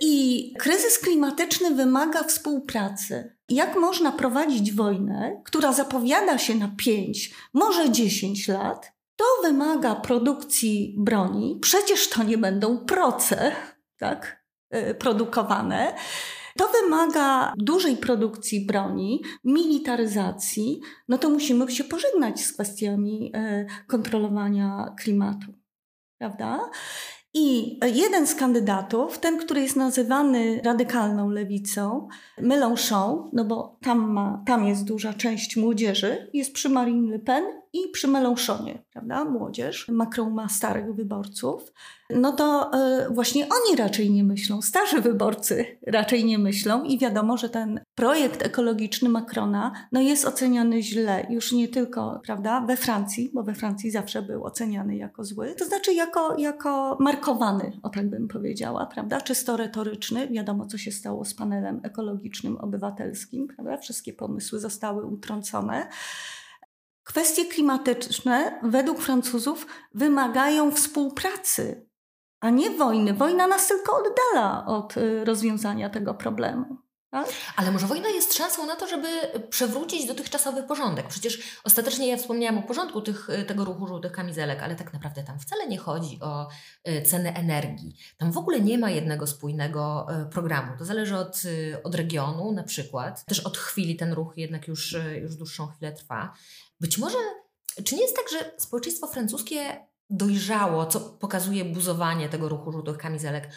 [0.00, 3.36] I kryzys klimatyczny wymaga współpracy.
[3.52, 8.92] Jak można prowadzić wojnę, która zapowiada się na 5, może 10 lat?
[9.16, 11.58] To wymaga produkcji broni.
[11.62, 13.52] Przecież to nie będą proce,
[13.98, 15.94] tak, e, produkowane.
[16.58, 20.80] To wymaga dużej produkcji broni, militaryzacji.
[21.08, 25.52] No to musimy się pożegnać z kwestiami e, kontrolowania klimatu.
[26.18, 26.70] Prawda?
[27.34, 34.42] I jeden z kandydatów, ten, który jest nazywany radykalną lewicą, Mélenchon, no bo tam, ma,
[34.46, 39.88] tam jest duża część młodzieży, jest przy Marine Le Pen i przy Mélenchonie, prawda, młodzież.
[39.88, 41.72] Macron ma starych wyborców
[42.14, 47.36] no to e, właśnie oni raczej nie myślą, starzy wyborcy raczej nie myślą i wiadomo,
[47.36, 53.30] że ten projekt ekologiczny Macrona no jest oceniany źle, już nie tylko prawda, we Francji,
[53.34, 58.10] bo we Francji zawsze był oceniany jako zły, to znaczy jako, jako markowany, o tak
[58.10, 60.28] bym powiedziała, prawda, czysto retoryczny.
[60.28, 65.86] Wiadomo, co się stało z panelem ekologicznym obywatelskim, prawda, wszystkie pomysły zostały utrącone.
[67.04, 71.92] Kwestie klimatyczne według Francuzów wymagają współpracy
[72.42, 73.14] a nie wojny.
[73.14, 76.76] Wojna nas tylko oddala od y, rozwiązania tego problemu.
[77.10, 77.28] Tak?
[77.56, 79.08] Ale może wojna jest szansą na to, żeby
[79.50, 81.08] przewrócić dotychczasowy porządek.
[81.08, 85.22] Przecież ostatecznie ja wspomniałam o porządku tych, y, tego ruchu żółtych kamizelek, ale tak naprawdę
[85.22, 86.48] tam wcale nie chodzi o
[86.88, 87.96] y, ceny energii.
[88.16, 90.78] Tam w ogóle nie ma jednego spójnego programu.
[90.78, 91.42] To zależy od,
[91.84, 96.34] od regionu na przykład, też od chwili ten ruch jednak już, już dłuższą chwilę trwa.
[96.82, 97.18] Być może,
[97.84, 103.48] czy nie jest tak, że społeczeństwo francuskie dojrzało, co pokazuje buzowanie tego ruchu żółtych kamizelek,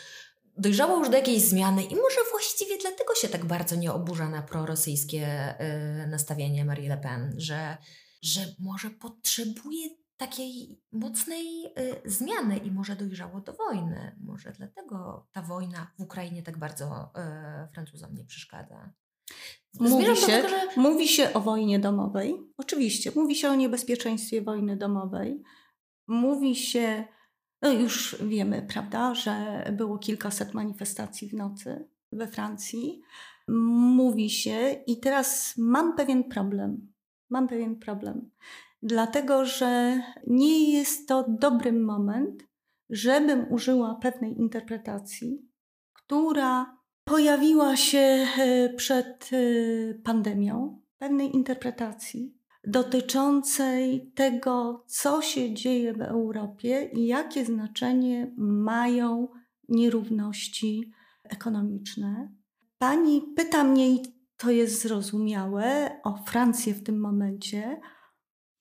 [0.57, 4.41] dojrzało już do jakiejś zmiany i może właściwie dlatego się tak bardzo nie oburza na
[4.41, 5.55] prorosyjskie
[6.03, 7.77] y, nastawienie Marie Le Pen, że,
[8.21, 14.15] że może potrzebuje takiej mocnej y, zmiany i może dojrzało do wojny.
[14.19, 17.11] Może dlatego ta wojna w Ukrainie tak bardzo
[17.67, 18.93] y, Francuzom nie przeszkadza.
[19.79, 20.81] Mówi się, tego, że...
[20.81, 22.35] mówi się o wojnie domowej.
[22.57, 25.43] Oczywiście, mówi się o niebezpieczeństwie wojny domowej
[26.07, 27.03] mówi się,
[27.61, 33.01] no już wiemy, prawda, że było kilkaset manifestacji w nocy we Francji.
[33.47, 36.93] Mówi się, i teraz mam pewien problem.
[37.29, 38.31] Mam pewien problem,
[38.83, 42.43] dlatego że nie jest to dobry moment,
[42.89, 45.49] żebym użyła pewnej interpretacji,
[45.93, 46.74] która
[47.05, 56.89] pojawiła się e, przed e, pandemią, pewnej interpretacji, dotyczącej tego, co się dzieje w Europie
[56.93, 59.27] i jakie znaczenie mają
[59.69, 60.91] nierówności
[61.23, 62.33] ekonomiczne.
[62.77, 64.01] Pani pyta mnie, i
[64.37, 67.81] to jest zrozumiałe, o Francję w tym momencie.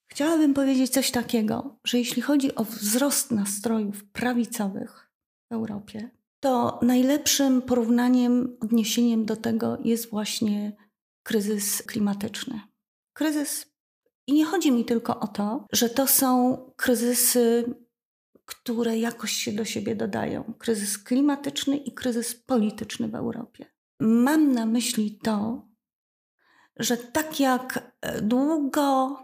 [0.07, 5.11] Chciałabym powiedzieć coś takiego, że jeśli chodzi o wzrost nastrojów prawicowych
[5.50, 6.11] w Europie,
[6.44, 10.76] to najlepszym porównaniem, odniesieniem do tego jest właśnie
[11.22, 12.61] kryzys klimatyczny.
[13.12, 13.66] Kryzys
[14.26, 17.74] i nie chodzi mi tylko o to, że to są kryzysy,
[18.44, 20.54] które jakoś się do siebie dodają.
[20.59, 23.66] Kryzys klimatyczny i kryzys polityczny w Europie.
[24.00, 25.68] Mam na myśli to,
[26.76, 29.16] że tak jak długo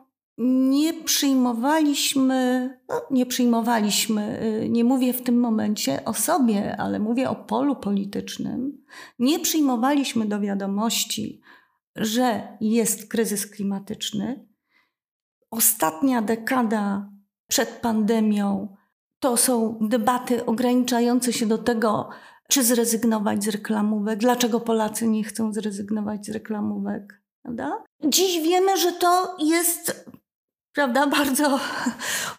[0.43, 7.31] nie przyjmowaliśmy, no nie przyjmowaliśmy, y, nie mówię w tym momencie o sobie, ale mówię
[7.31, 8.85] o polu politycznym,
[9.19, 11.41] nie przyjmowaliśmy do wiadomości,
[11.97, 14.47] że jest kryzys klimatyczny.
[15.51, 17.11] Ostatnia dekada
[17.49, 18.77] przed pandemią
[19.19, 22.09] to są debaty ograniczające się do tego,
[22.49, 27.23] czy zrezygnować z reklamówek, dlaczego Polacy nie chcą zrezygnować z reklamówek.
[27.43, 27.85] Prawda?
[28.05, 30.11] Dziś wiemy, że to jest
[30.73, 31.61] prawda, bardzo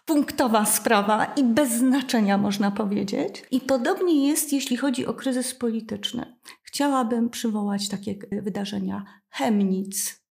[0.04, 3.44] punktowa sprawa i bez znaczenia można powiedzieć.
[3.50, 6.36] I podobnie jest, jeśli chodzi o kryzys polityczny.
[6.62, 9.04] Chciałabym przywołać takie wydarzenia.
[9.30, 10.22] Chemnitz,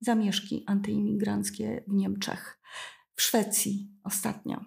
[0.00, 2.60] zamieszki antyimigranckie w Niemczech,
[3.14, 4.60] w Szwecji ostatnio.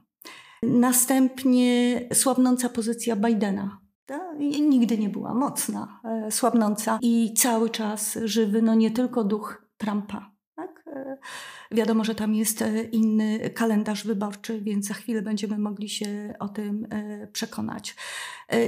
[0.63, 3.79] Następnie słabnąca pozycja Bidena.
[4.39, 10.33] Nigdy nie była mocna, e, słabnąca i cały czas żywy, no nie tylko duch Trumpa.
[10.93, 11.17] E,
[11.71, 16.49] wiadomo, że tam jest e, inny kalendarz wyborczy, więc za chwilę będziemy mogli się o
[16.49, 16.88] tym
[17.32, 17.95] przekonać.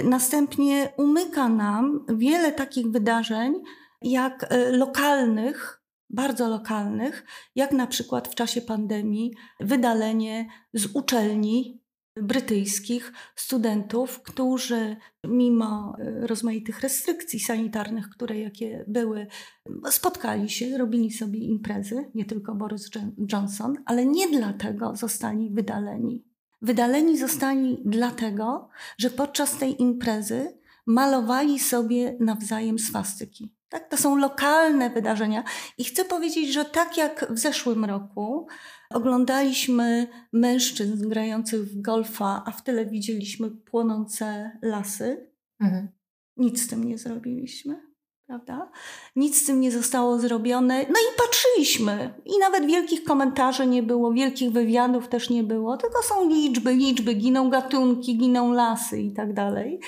[0.03, 3.53] Następnie umyka nam wiele takich wydarzeń,
[4.01, 11.84] jak lokalnych, bardzo lokalnych, jak na przykład w czasie pandemii wydalenie z uczelni
[12.21, 14.95] brytyjskich studentów, którzy
[15.27, 19.27] mimo e, rozmaitych restrykcji sanitarnych, które jakie były,
[19.89, 22.89] spotkali się, robili sobie imprezy, nie tylko Boris
[23.33, 26.25] Johnson, ale nie dlatego zostali wydaleni.
[26.61, 33.54] Wydaleni zostali dlatego, że podczas tej imprezy malowali sobie nawzajem swastyki.
[33.69, 33.89] Tak?
[33.89, 35.43] To są lokalne wydarzenia.
[35.77, 38.47] I chcę powiedzieć, że tak jak w zeszłym roku
[38.89, 45.87] oglądaliśmy mężczyzn grających w golfa, a w tyle widzieliśmy płonące lasy, mhm.
[46.37, 47.95] nic z tym nie zrobiliśmy.
[48.27, 48.71] Prawda?
[49.15, 50.79] Nic z tym nie zostało zrobione.
[50.79, 52.13] No i patrzyliśmy.
[52.25, 57.13] I nawet wielkich komentarzy nie było, wielkich wywiadów też nie było, tylko są liczby, liczby,
[57.13, 59.79] giną gatunki, giną lasy i tak dalej.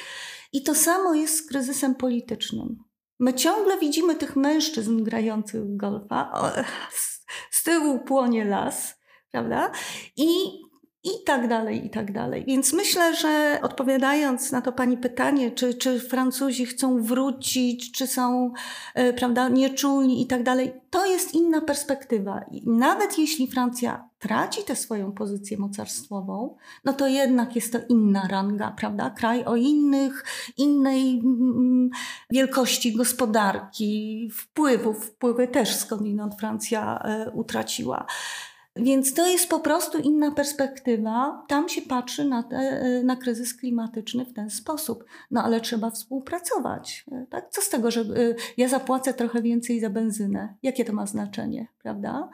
[0.53, 2.86] I to samo jest z kryzysem politycznym.
[3.19, 6.49] My ciągle widzimy tych mężczyzn grających golfa, o,
[6.91, 8.95] z, z tyłu płonie las,
[9.31, 9.71] prawda?
[10.17, 10.27] I
[11.03, 12.43] i tak dalej, i tak dalej.
[12.47, 18.53] Więc myślę, że odpowiadając na to Pani pytanie, czy, czy Francuzi chcą wrócić, czy są
[18.95, 22.45] e, prawda, nieczulni i tak dalej, to jest inna perspektywa.
[22.51, 28.27] I nawet jeśli Francja traci tę swoją pozycję mocarstwową, no to jednak jest to inna
[28.27, 29.09] ranga, prawda?
[29.09, 30.25] Kraj o innych,
[30.57, 31.89] innej mm,
[32.29, 38.05] wielkości gospodarki, wpływów, wpływy też skądinąd Francja e, utraciła.
[38.79, 41.45] Więc to jest po prostu inna perspektywa.
[41.47, 45.05] Tam się patrzy na, te, na kryzys klimatyczny w ten sposób.
[45.31, 47.05] No ale trzeba współpracować.
[47.29, 47.49] Tak?
[47.49, 50.55] Co z tego, że y, ja zapłacę trochę więcej za benzynę?
[50.63, 52.29] Jakie to ma znaczenie, prawda?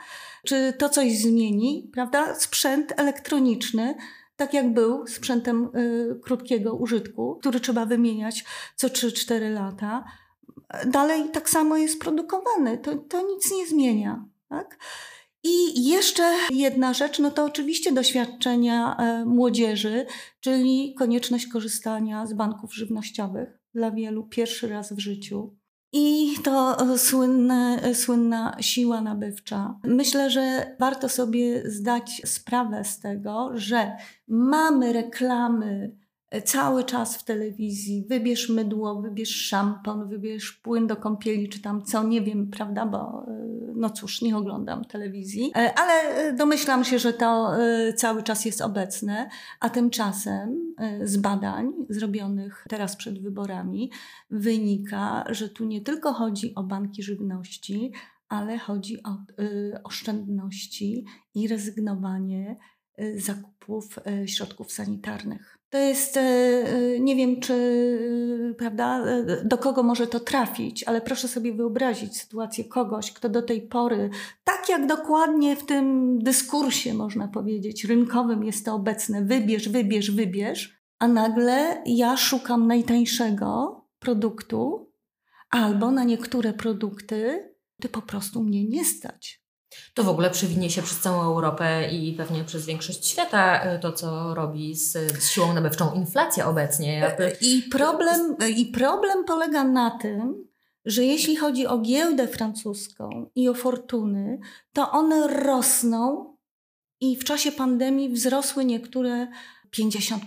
[0.46, 2.36] Czy to coś zmieni, prawda?
[2.36, 3.96] Sprzęt elektroniczny
[4.36, 10.04] tak jak był sprzętem y, krótkiego użytku, który trzeba wymieniać co 3-4 lata,
[10.86, 12.78] dalej tak samo jest produkowany.
[12.78, 14.26] To, to nic nie zmienia.
[14.50, 14.78] Tak?
[15.44, 20.06] I jeszcze jedna rzecz, no to oczywiście doświadczenia e, młodzieży,
[20.40, 25.56] czyli konieczność korzystania z banków żywnościowych dla wielu pierwszy raz w życiu.
[25.96, 29.80] I to słynne, słynna siła nabywcza.
[29.84, 33.92] Myślę, że warto sobie zdać sprawę z tego, że
[34.28, 36.03] mamy reklamy
[36.42, 42.04] cały czas w telewizji, wybierz mydło, wybierz szampon, wybierz płyn do kąpieli, czy tam co,
[42.04, 47.00] nie wiem, prawda, bo e, no cóż, nie oglądam telewizji, e, ale e, domyślam się,
[47.00, 47.52] że to
[47.96, 53.92] cały czas jest obecne, a tymczasem z badań zrobionych teraz przed wyborami
[54.30, 57.92] wynika, że tu nie tylko chodzi o banki żywności,
[58.30, 59.18] ale chodzi o
[59.84, 62.56] oszczędności i rezygnowanie
[63.18, 65.63] zakupów środków sanitarnych.
[65.74, 67.54] To jest, e, e, nie wiem, czy,
[68.52, 69.06] e, prawda,
[69.46, 74.10] do kogo może to trafić, ale proszę sobie wyobrazić sytuację kogoś, kto do tej pory,
[74.44, 80.78] tak jak dokładnie w tym dyskursie, można powiedzieć, rynkowym jest to obecne, wybierz, wybierz, wybierz,
[81.00, 84.92] a nagle ja szukam najtańszego produktu,
[85.50, 87.50] albo na niektóre produkty,
[87.82, 89.43] ty po prostu mnie nie stać.
[89.94, 93.92] To w ogóle przewinie się przez całą Europę i pewnie przez większość świata e, to,
[93.92, 94.92] co robi z,
[95.24, 97.16] z siłą nabywczą inflacja obecnie.
[97.42, 100.48] I problem, I problem polega na tym,
[100.86, 104.40] że jeśli chodzi o giełdę francuską i o fortuny,
[104.74, 106.34] to one rosną
[107.02, 109.28] i w czasie pandemii wzrosły niektóre
[109.78, 110.18] 50%.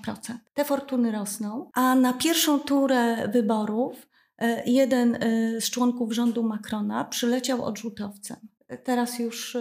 [0.55, 4.09] Te fortuny rosną, a na pierwszą turę wyborów
[4.39, 8.37] e, jeden e, z członków rządu Macrona przyleciał odrzutowcem
[8.85, 9.57] teraz już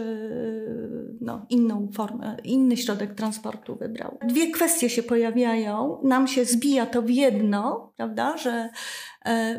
[1.22, 4.18] no, inną formę, inny środek transportu wybrał.
[4.28, 6.02] Dwie kwestie się pojawiają.
[6.04, 8.70] Nam się zbija to w jedno, prawda, że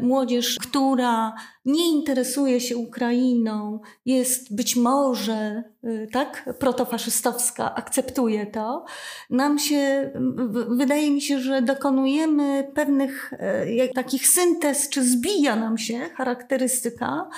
[0.03, 8.85] młodzież, która nie interesuje się Ukrainą, jest być może e, tak protofaszystowska, akceptuje to.
[9.31, 10.11] Nam się,
[10.69, 17.29] wydaje mi się, że dokonujemy pewnych e, takich syntez, czy zbija nam się charakterystyka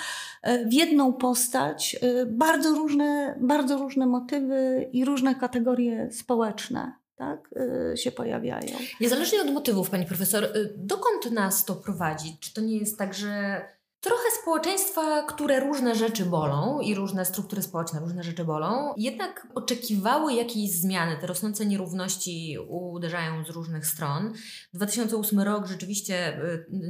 [0.67, 7.49] w jedną postać, bardzo różne, bardzo różne motywy i różne kategorie społeczne tak,
[7.93, 8.77] y, się pojawiają.
[9.01, 12.37] Niezależnie od motywów, pani profesor, y, dokąd nas to prowadzi?
[12.39, 13.61] Czy to nie jest tak, że
[13.99, 20.33] trochę społeczeństwa, które różne rzeczy bolą i różne struktury społeczne różne rzeczy bolą, jednak oczekiwały
[20.33, 21.17] jakiejś zmiany.
[21.21, 24.33] Te rosnące nierówności uderzają z różnych stron.
[24.73, 26.41] 2008 rok rzeczywiście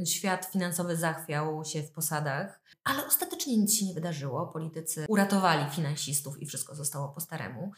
[0.02, 2.60] y, świat finansowy zachwiał się w posadach.
[2.84, 4.46] Ale ostatecznie nic się nie wydarzyło.
[4.46, 7.72] Politycy uratowali finansistów i wszystko zostało po staremu.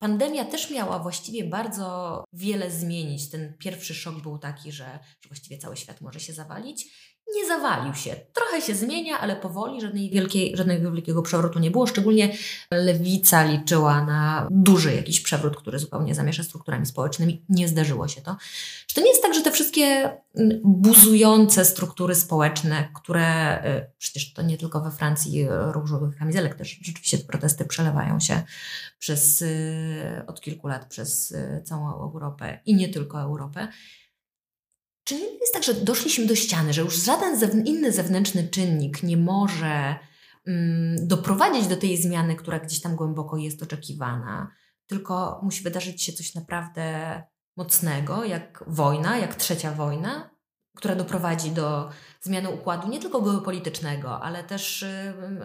[0.00, 3.30] Pandemia też miała właściwie bardzo wiele zmienić.
[3.30, 6.86] Ten pierwszy szok był taki, że, że właściwie cały świat może się zawalić
[7.34, 8.16] nie zawalił się.
[8.32, 11.86] Trochę się zmienia, ale powoli żadnej wielkiej, żadnego wielkiego przewrotu nie było.
[11.86, 12.36] Szczególnie
[12.70, 17.44] lewica liczyła na duży jakiś przewrót, który zupełnie zamiesza strukturami społecznymi.
[17.48, 18.36] Nie zdarzyło się to.
[18.86, 24.32] Czy to nie jest tak, że te wszystkie mm, buzujące struktury społeczne, które y, przecież
[24.32, 28.42] to nie tylko we Francji ruch żółtych kamizelek, też rzeczywiście te protesty przelewają się
[28.98, 33.68] przez, y, od kilku lat przez y, całą Europę i nie tylko Europę,
[35.04, 39.16] czy nie jest tak, że doszliśmy do ściany, że już żaden inny zewnętrzny czynnik nie
[39.16, 39.96] może
[40.46, 44.50] mm, doprowadzić do tej zmiany, która gdzieś tam głęboko jest oczekiwana,
[44.86, 47.22] tylko musi wydarzyć się coś naprawdę
[47.56, 50.30] mocnego, jak wojna, jak trzecia wojna,
[50.76, 51.88] która doprowadzi do
[52.20, 54.84] zmiany układu nie tylko geopolitycznego, ale też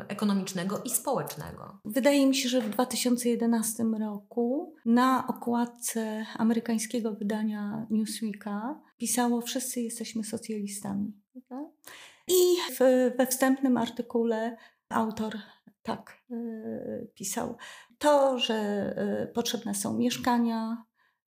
[0.07, 1.79] ekonomicznego i społecznego.
[1.85, 10.23] Wydaje mi się, że w 2011 roku na okładce amerykańskiego wydania Newsweeka pisało Wszyscy jesteśmy
[10.23, 11.13] socjalistami.
[11.31, 11.71] Prawda?
[12.27, 12.79] I w,
[13.17, 14.57] we wstępnym artykule
[14.89, 15.37] autor
[15.83, 17.57] tak yy, pisał.
[17.97, 20.85] To, że yy, potrzebne są mieszkania,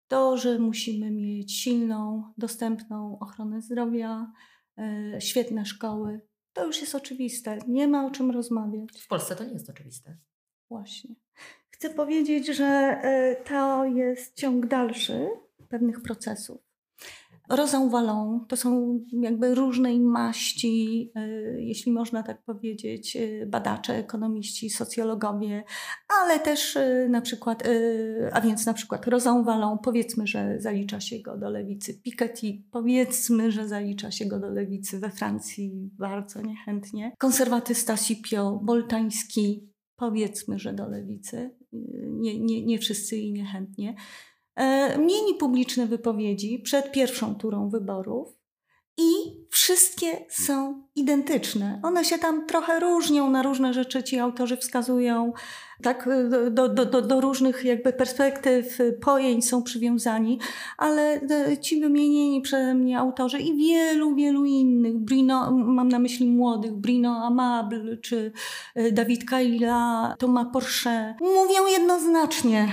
[0.09, 4.33] to, że musimy mieć silną, dostępną ochronę zdrowia,
[4.79, 6.21] e, świetne szkoły,
[6.53, 7.59] to już jest oczywiste.
[7.69, 9.03] Nie ma o czym rozmawiać.
[9.03, 10.17] W Polsce to nie jest oczywiste.
[10.71, 11.15] Właśnie.
[11.71, 13.01] Chcę powiedzieć, że
[13.45, 15.29] to jest ciąg dalszy
[15.69, 16.66] pewnych procesów.
[17.49, 21.29] Rozą walą to są jakby różnej maści, e,
[21.61, 25.65] jeśli można tak powiedzieć, e, badacze, ekonomiści, socjologowie,
[26.23, 27.63] ale też e, na przykład,
[28.33, 32.01] a więc na przykład Rozą walą, powiedzmy, że zalicza się go do lewicy.
[32.03, 37.13] Piketty, powiedzmy, że zalicza się go do lewicy we Francji bardzo niechętnie.
[37.19, 41.51] Konserwatysta Scipio, Boltański, powiedzmy, że do lewicy.
[42.07, 43.95] Nie, nie, nie wszyscy i niechętnie.
[44.57, 48.37] E, mieli publiczne wypowiedzi przed pierwszą turą wyborów
[48.99, 49.13] i
[49.51, 51.81] wszystkie są identyczne.
[51.83, 55.33] One się tam trochę różnią, na różne rzeczy ci autorzy wskazują,
[55.83, 56.09] tak,
[56.51, 60.39] do, do, do, do różnych jakby perspektyw, pojęć są przywiązani,
[60.79, 66.27] ale e, ci wymienieni przeze mnie autorzy i wielu, wielu innych, Brino, mam na myśli
[66.27, 68.33] młodych, Brino Amable czy
[68.75, 72.69] e, Dawid Kaila, Thomas Porcher, mówią jednoznacznie,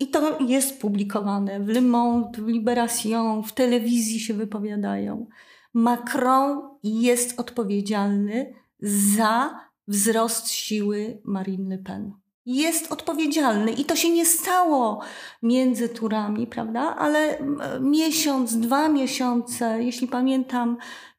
[0.00, 5.26] i to jest publikowane w Le Monde, w Libération, w telewizji się wypowiadają.
[5.74, 12.12] Macron jest odpowiedzialny za wzrost siły Marine Le Pen.
[12.50, 15.00] Jest odpowiedzialny i to się nie stało
[15.42, 16.96] między turami, prawda?
[16.98, 17.38] Ale
[17.80, 20.76] miesiąc, dwa miesiące, jeśli pamiętam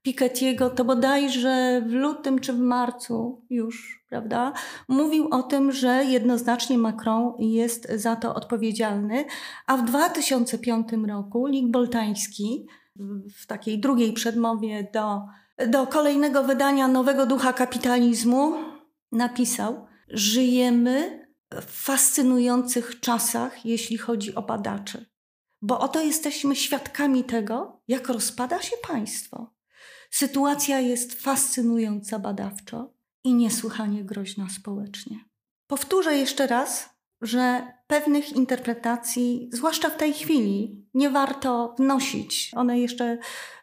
[0.08, 4.54] Piketty'ego, to bodajże w lutym czy w marcu już prawda?
[4.88, 9.26] Mówił o tym, że jednoznacznie Macron jest za to odpowiedzialny,
[9.68, 12.68] a w 2005 roku Lig Boltański
[13.36, 15.22] w takiej drugiej przedmowie do,
[15.68, 18.54] do kolejnego wydania Nowego Ducha Kapitalizmu
[19.12, 25.06] napisał: Żyjemy w fascynujących czasach, jeśli chodzi o badaczy.
[25.62, 29.54] Bo oto jesteśmy świadkami tego, jak rozpada się państwo.
[30.12, 32.94] Sytuacja jest fascynująca badawczo
[33.24, 35.18] i niesłychanie groźna społecznie.
[35.68, 36.90] Powtórzę jeszcze raz,
[37.22, 42.52] że pewnych interpretacji, zwłaszcza w tej chwili, nie warto wnosić.
[42.56, 43.18] One jeszcze,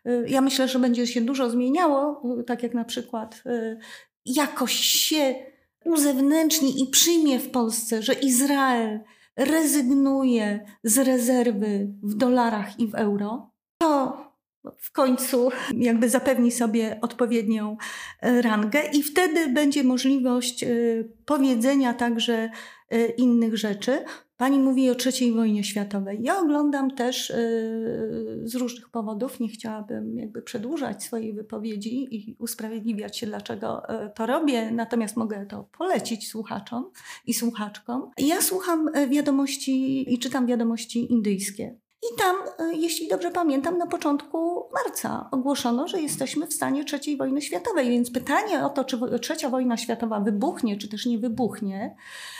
[0.07, 3.79] y, ja myślę, że będzie się dużo zmieniało, y, tak jak na przykład y,
[4.25, 5.35] jakoś się
[5.87, 9.01] uzewnętrzni i przyjmie w Polsce, że Izrael
[9.37, 13.51] rezygnuje z rezerwy w dolarach i w euro.
[13.79, 14.27] To
[14.79, 17.77] w końcu jakby zapewni sobie odpowiednią
[18.21, 20.69] e, rangę i wtedy będzie możliwość e,
[21.25, 22.51] powiedzenia także
[22.91, 24.05] e, innych rzeczy.
[24.37, 26.19] Pani mówi o III wojnie światowej.
[26.23, 27.33] Ja oglądam też
[28.43, 33.83] z różnych powodów, nie chciałabym jakby przedłużać swojej wypowiedzi i usprawiedliwiać się, dlaczego
[34.15, 36.91] to robię, natomiast mogę to polecić słuchaczom
[37.27, 38.11] i słuchaczkom.
[38.19, 41.77] Ja słucham wiadomości i czytam wiadomości indyjskie.
[42.13, 47.17] I tam, e, jeśli dobrze pamiętam, na początku marca ogłoszono, że jesteśmy w stanie III
[47.17, 47.91] wojny światowej.
[47.91, 51.97] Więc pytanie o to, czy trzecia wojna światowa wybuchnie, czy też nie wybuchnie,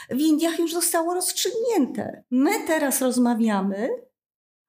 [0.09, 2.23] w Indiach już zostało rozstrzygnięte.
[2.31, 3.89] My teraz rozmawiamy,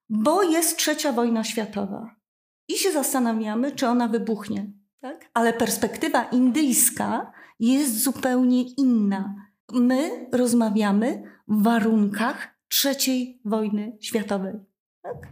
[0.09, 2.11] bo jest trzecia wojna światowa.
[2.68, 4.72] I się zastanawiamy, czy ona wybuchnie.
[5.01, 5.30] Tak?
[5.34, 9.34] Ale perspektywa indyjska jest zupełnie inna.
[9.72, 14.68] My rozmawiamy w warunkach trzeciej wojny światowej.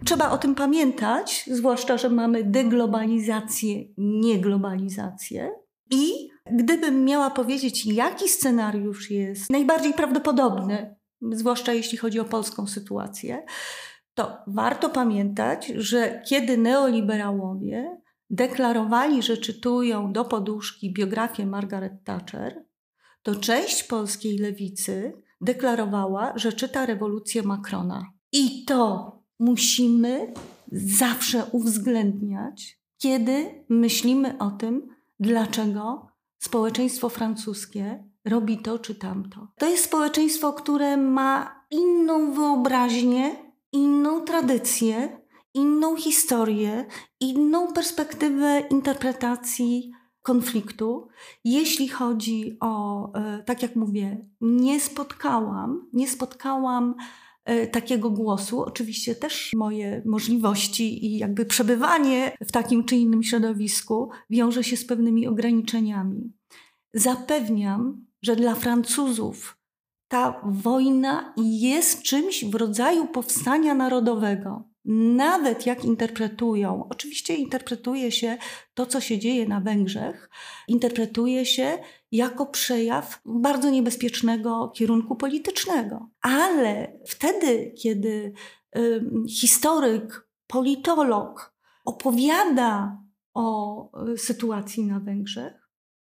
[0.04, 5.50] Trzeba o tym pamiętać, zwłaszcza, że mamy deglobalizację, nieglobalizację.
[5.90, 10.96] I gdybym miała powiedzieć, jaki scenariusz jest najbardziej prawdopodobny,
[11.32, 13.44] zwłaszcza jeśli chodzi o polską sytuację,
[14.14, 18.00] to warto pamiętać, że kiedy neoliberałowie
[18.30, 22.64] deklarowali, że czytują do poduszki biografię Margaret Thatcher,
[23.22, 28.06] to część polskiej lewicy deklarowała, że czyta rewolucję Macrona.
[28.32, 30.32] I to musimy
[30.72, 34.89] zawsze uwzględniać, kiedy myślimy o tym,
[35.20, 36.09] dlaczego
[36.39, 39.49] społeczeństwo francuskie robi to czy tamto.
[39.59, 43.37] To jest społeczeństwo, które ma inną wyobraźnię,
[43.72, 45.20] inną tradycję,
[45.55, 46.87] inną historię,
[47.20, 51.09] inną perspektywę interpretacji konfliktu.
[51.45, 56.95] Jeśli chodzi o, e, tak jak mówię, nie spotkałam, nie spotkałam
[57.72, 58.62] takiego głosu.
[58.62, 64.86] Oczywiście też moje możliwości i jakby przebywanie w takim czy innym środowisku wiąże się z
[64.86, 66.32] pewnymi ograniczeniami.
[66.94, 69.59] Zapewniam, że dla Francuzów
[70.09, 74.68] ta wojna jest czymś w rodzaju powstania narodowego.
[75.16, 78.39] Nawet jak interpretują, oczywiście interpretuje się
[78.74, 80.30] to, co się dzieje na Węgrzech,
[80.68, 81.78] interpretuje się
[82.12, 86.09] jako przejaw bardzo niebezpiecznego kierunku politycznego.
[86.20, 88.32] Ale wtedy, kiedy
[89.28, 93.03] historyk, politolog opowiada
[93.34, 95.65] o y, sytuacji na Węgrzech,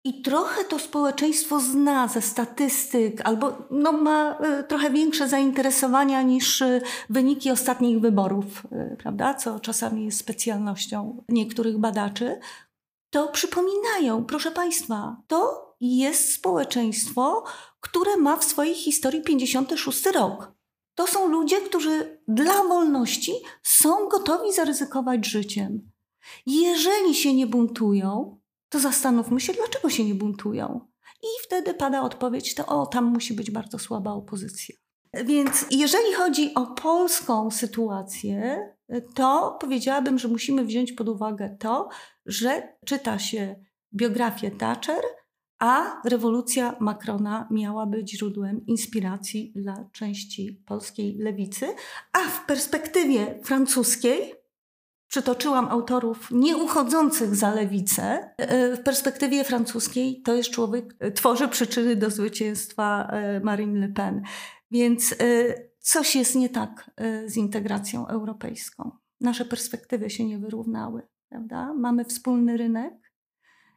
[0.05, 6.61] i trochę to społeczeństwo zna ze statystyk, albo no, ma y, trochę większe zainteresowania niż
[6.61, 9.35] y, wyniki ostatnich wyborów, y, prawda?
[9.35, 12.41] co czasami jest specjalnością niektórych badaczy,
[13.11, 17.45] to przypominają, proszę Państwa, to jest społeczeństwo,
[17.81, 20.53] które ma w swojej historii 56 rok.
[20.95, 23.33] To są ludzie, którzy dla wolności
[23.63, 25.91] są gotowi zaryzykować życiem.
[26.47, 28.40] Jeżeli się nie buntują,
[28.71, 30.81] to zastanówmy się, dlaczego się nie buntują.
[31.23, 34.77] I wtedy pada odpowiedź, to o, tam musi być bardzo słaba opozycja.
[35.25, 38.61] Więc jeżeli chodzi o polską sytuację,
[39.15, 41.89] to powiedziałabym, że musimy wziąć pod uwagę to,
[42.27, 43.65] że czyta się
[43.95, 45.03] biografię Thatcher,
[45.59, 51.67] a rewolucja Macrona miała być źródłem inspiracji dla części polskiej lewicy,
[52.13, 54.40] a w perspektywie francuskiej
[55.11, 58.35] przytoczyłam autorów nieuchodzących za lewicę.
[58.37, 63.89] E, w perspektywie francuskiej to jest człowiek, e, tworzy przyczyny do zwycięstwa e, Marine Le
[63.89, 64.23] Pen.
[64.71, 65.15] Więc
[65.79, 66.91] coś jest nie tak
[67.27, 68.91] z integracją europejską.
[69.21, 71.75] Nasze perspektywy się nie wyrównały, prawda?
[71.75, 73.13] Mamy wspólny rynek,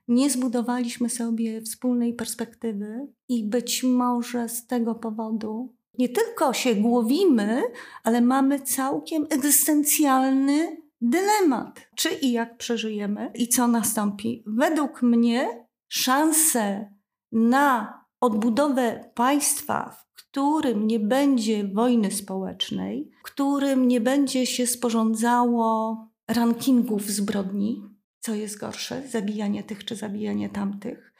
[0.07, 7.61] nie zbudowaliśmy sobie wspólnej perspektywy i być może z tego powodu nie tylko się głowimy,
[8.03, 11.88] ale mamy całkiem egzystencjalny dylemat.
[11.95, 14.43] Czy i jak przeżyjemy i co nastąpi.
[14.47, 16.93] Według mnie szanse
[17.32, 25.97] na odbudowę państwa, w którym nie będzie wojny społecznej, w którym nie będzie się sporządzało
[26.28, 27.84] rankingów zbrodni,
[28.20, 31.14] co jest gorsze, zabijanie tych czy zabijanie tamtych?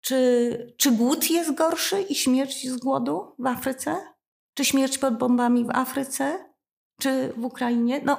[0.00, 3.96] Czy, czy głód jest gorszy i śmierć z głodu w Afryce?
[4.54, 6.54] Czy śmierć pod bombami w Afryce?
[7.00, 8.00] Czy w Ukrainie?
[8.04, 8.18] No,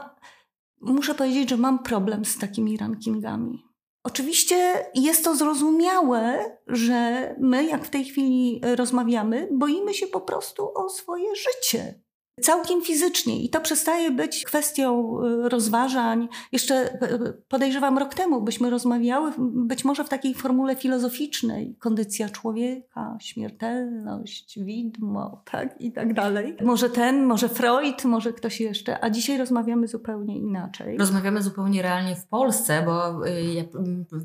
[0.82, 3.66] muszę powiedzieć, że mam problem z takimi rankingami.
[4.04, 10.72] Oczywiście jest to zrozumiałe, że my, jak w tej chwili rozmawiamy, boimy się po prostu
[10.76, 12.05] o swoje życie.
[12.42, 16.28] Całkiem fizycznie i to przestaje być kwestią y, rozważań.
[16.52, 21.76] Jeszcze y, podejrzewam rok temu byśmy rozmawiały być może w takiej formule filozoficznej.
[21.80, 26.58] Kondycja człowieka, śmiertelność, widmo, tak i tak dalej.
[26.64, 30.98] Może ten, może Freud, może ktoś jeszcze, a dzisiaj rozmawiamy zupełnie inaczej.
[30.98, 33.64] Rozmawiamy zupełnie realnie w Polsce, bo y, ja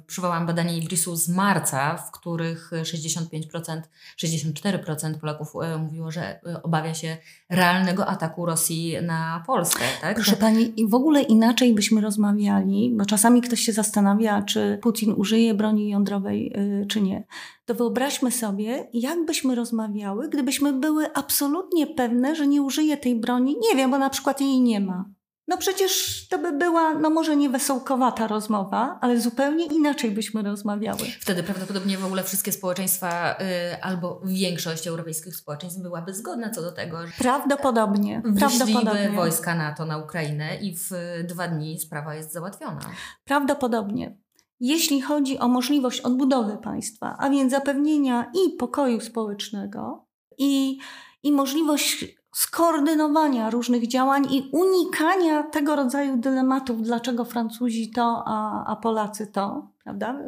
[0.06, 3.80] przywołałam badanie Ibrisu z marca, w których 65%,
[4.18, 7.16] 64% Polaków mówiło, że obawia się
[7.50, 9.84] realnego ataku Rosji na Polskę.
[10.00, 10.14] Tak?
[10.14, 15.54] Proszę Pani, w ogóle inaczej byśmy rozmawiali, bo czasami ktoś się zastanawia, czy Putin użyje
[15.54, 17.26] broni jądrowej, y, czy nie.
[17.64, 23.56] To wyobraźmy sobie, jak byśmy rozmawiały, gdybyśmy były absolutnie pewne, że nie użyje tej broni.
[23.70, 25.04] Nie wiem, bo na przykład jej nie ma.
[25.48, 31.00] No przecież to by była, no może nie wesołkowata rozmowa, ale zupełnie inaczej byśmy rozmawiały.
[31.20, 36.72] Wtedy prawdopodobnie w ogóle wszystkie społeczeństwa y, albo większość europejskich społeczeństw byłaby zgodna co do
[36.72, 39.10] tego, że prawdopodobnie, prawdopodobnie.
[39.10, 40.90] wojska NATO na Ukrainę i w
[41.24, 42.80] dwa dni sprawa jest załatwiona.
[43.24, 44.16] Prawdopodobnie.
[44.60, 50.06] Jeśli chodzi o możliwość odbudowy państwa, a więc zapewnienia i pokoju społecznego,
[50.38, 50.78] i,
[51.22, 58.76] i możliwość skoordynowania różnych działań i unikania tego rodzaju dylematów, dlaczego Francuzi to, a, a
[58.76, 60.18] Polacy to, prawda?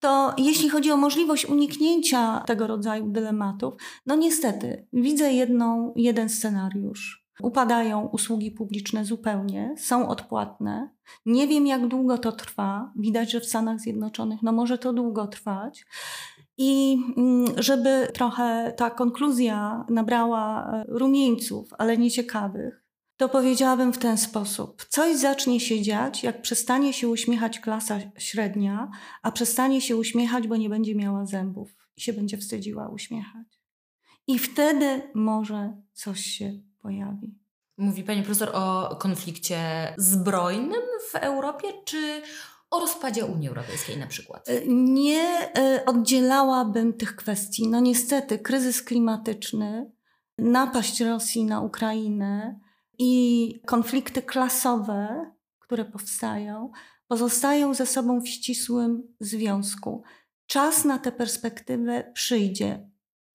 [0.00, 3.74] To jeśli chodzi o możliwość uniknięcia tego rodzaju dylematów,
[4.06, 7.28] no niestety widzę jedną, jeden scenariusz.
[7.42, 10.90] Upadają usługi publiczne zupełnie, są odpłatne.
[11.26, 12.92] Nie wiem, jak długo to trwa.
[12.96, 15.86] Widać, że w Stanach Zjednoczonych no może to długo trwać.
[16.58, 22.84] I mm, żeby trochę ta konkluzja nabrała e, rumieńców, ale nieciekawych,
[23.16, 24.86] to powiedziałabym w ten sposób.
[24.88, 28.90] Coś zacznie się dziać, jak przestanie się uśmiechać klasa średnia,
[29.22, 33.60] a przestanie się uśmiechać, bo nie będzie miała zębów i się będzie wstydziła uśmiechać.
[34.26, 37.34] I wtedy może coś się pojawi.
[37.78, 39.58] Mówi pani profesor o konflikcie
[39.96, 40.82] zbrojnym
[41.12, 42.22] w Europie, czy
[42.70, 44.48] o rozpadzie Unii Europejskiej na przykład?
[44.48, 47.68] E, nie e, oddzielałabym tych kwestii.
[47.68, 49.90] No niestety, kryzys klimatyczny,
[50.38, 52.60] napaść Rosji na Ukrainę
[52.98, 56.70] i konflikty klasowe, które powstają,
[57.06, 60.02] pozostają ze sobą w ścisłym związku.
[60.46, 62.88] Czas na tę perspektywę przyjdzie.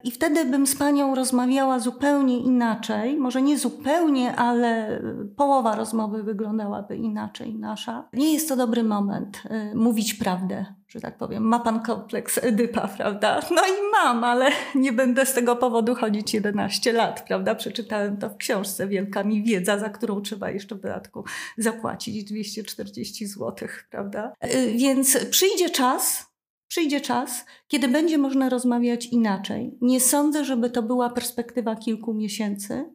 [0.04, 3.18] I wtedy bym z panią rozmawiała zupełnie inaczej.
[3.18, 5.02] Może nie zupełnie, ale
[5.36, 8.10] połowa rozmowy wyglądałaby inaczej nasza.
[8.14, 11.44] Nie jest to dobry moment y, mówić prawdę, że tak powiem.
[11.44, 13.40] Ma pan kompleks Edypa, prawda?
[13.52, 17.56] No i mam, ale nie będę z tego powodu chodzić 11 lat, prawda?
[17.56, 21.24] Przeczytałem to w książce Wielka mi wiedza, za którą trzeba jeszcze w dodatku
[21.58, 24.34] zapłacić 240 zł, prawda?
[24.56, 26.33] Y, więc przyjdzie czas,
[26.74, 29.78] Przyjdzie czas, kiedy będzie można rozmawiać inaczej.
[29.82, 32.86] Nie sądzę, żeby to była perspektywa kilku miesięcy.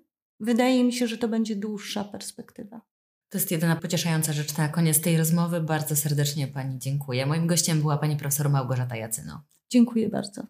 [0.40, 2.80] Wydaje mi się, że to będzie dłuższa perspektywa.
[3.28, 5.60] To jest jedyna pocieszająca rzecz na koniec tej rozmowy.
[5.60, 7.26] Bardzo serdecznie Pani dziękuję.
[7.26, 9.42] Moim gościem była Pani profesor Małgorzata Jacyno.
[9.70, 10.42] Dziękuję bardzo.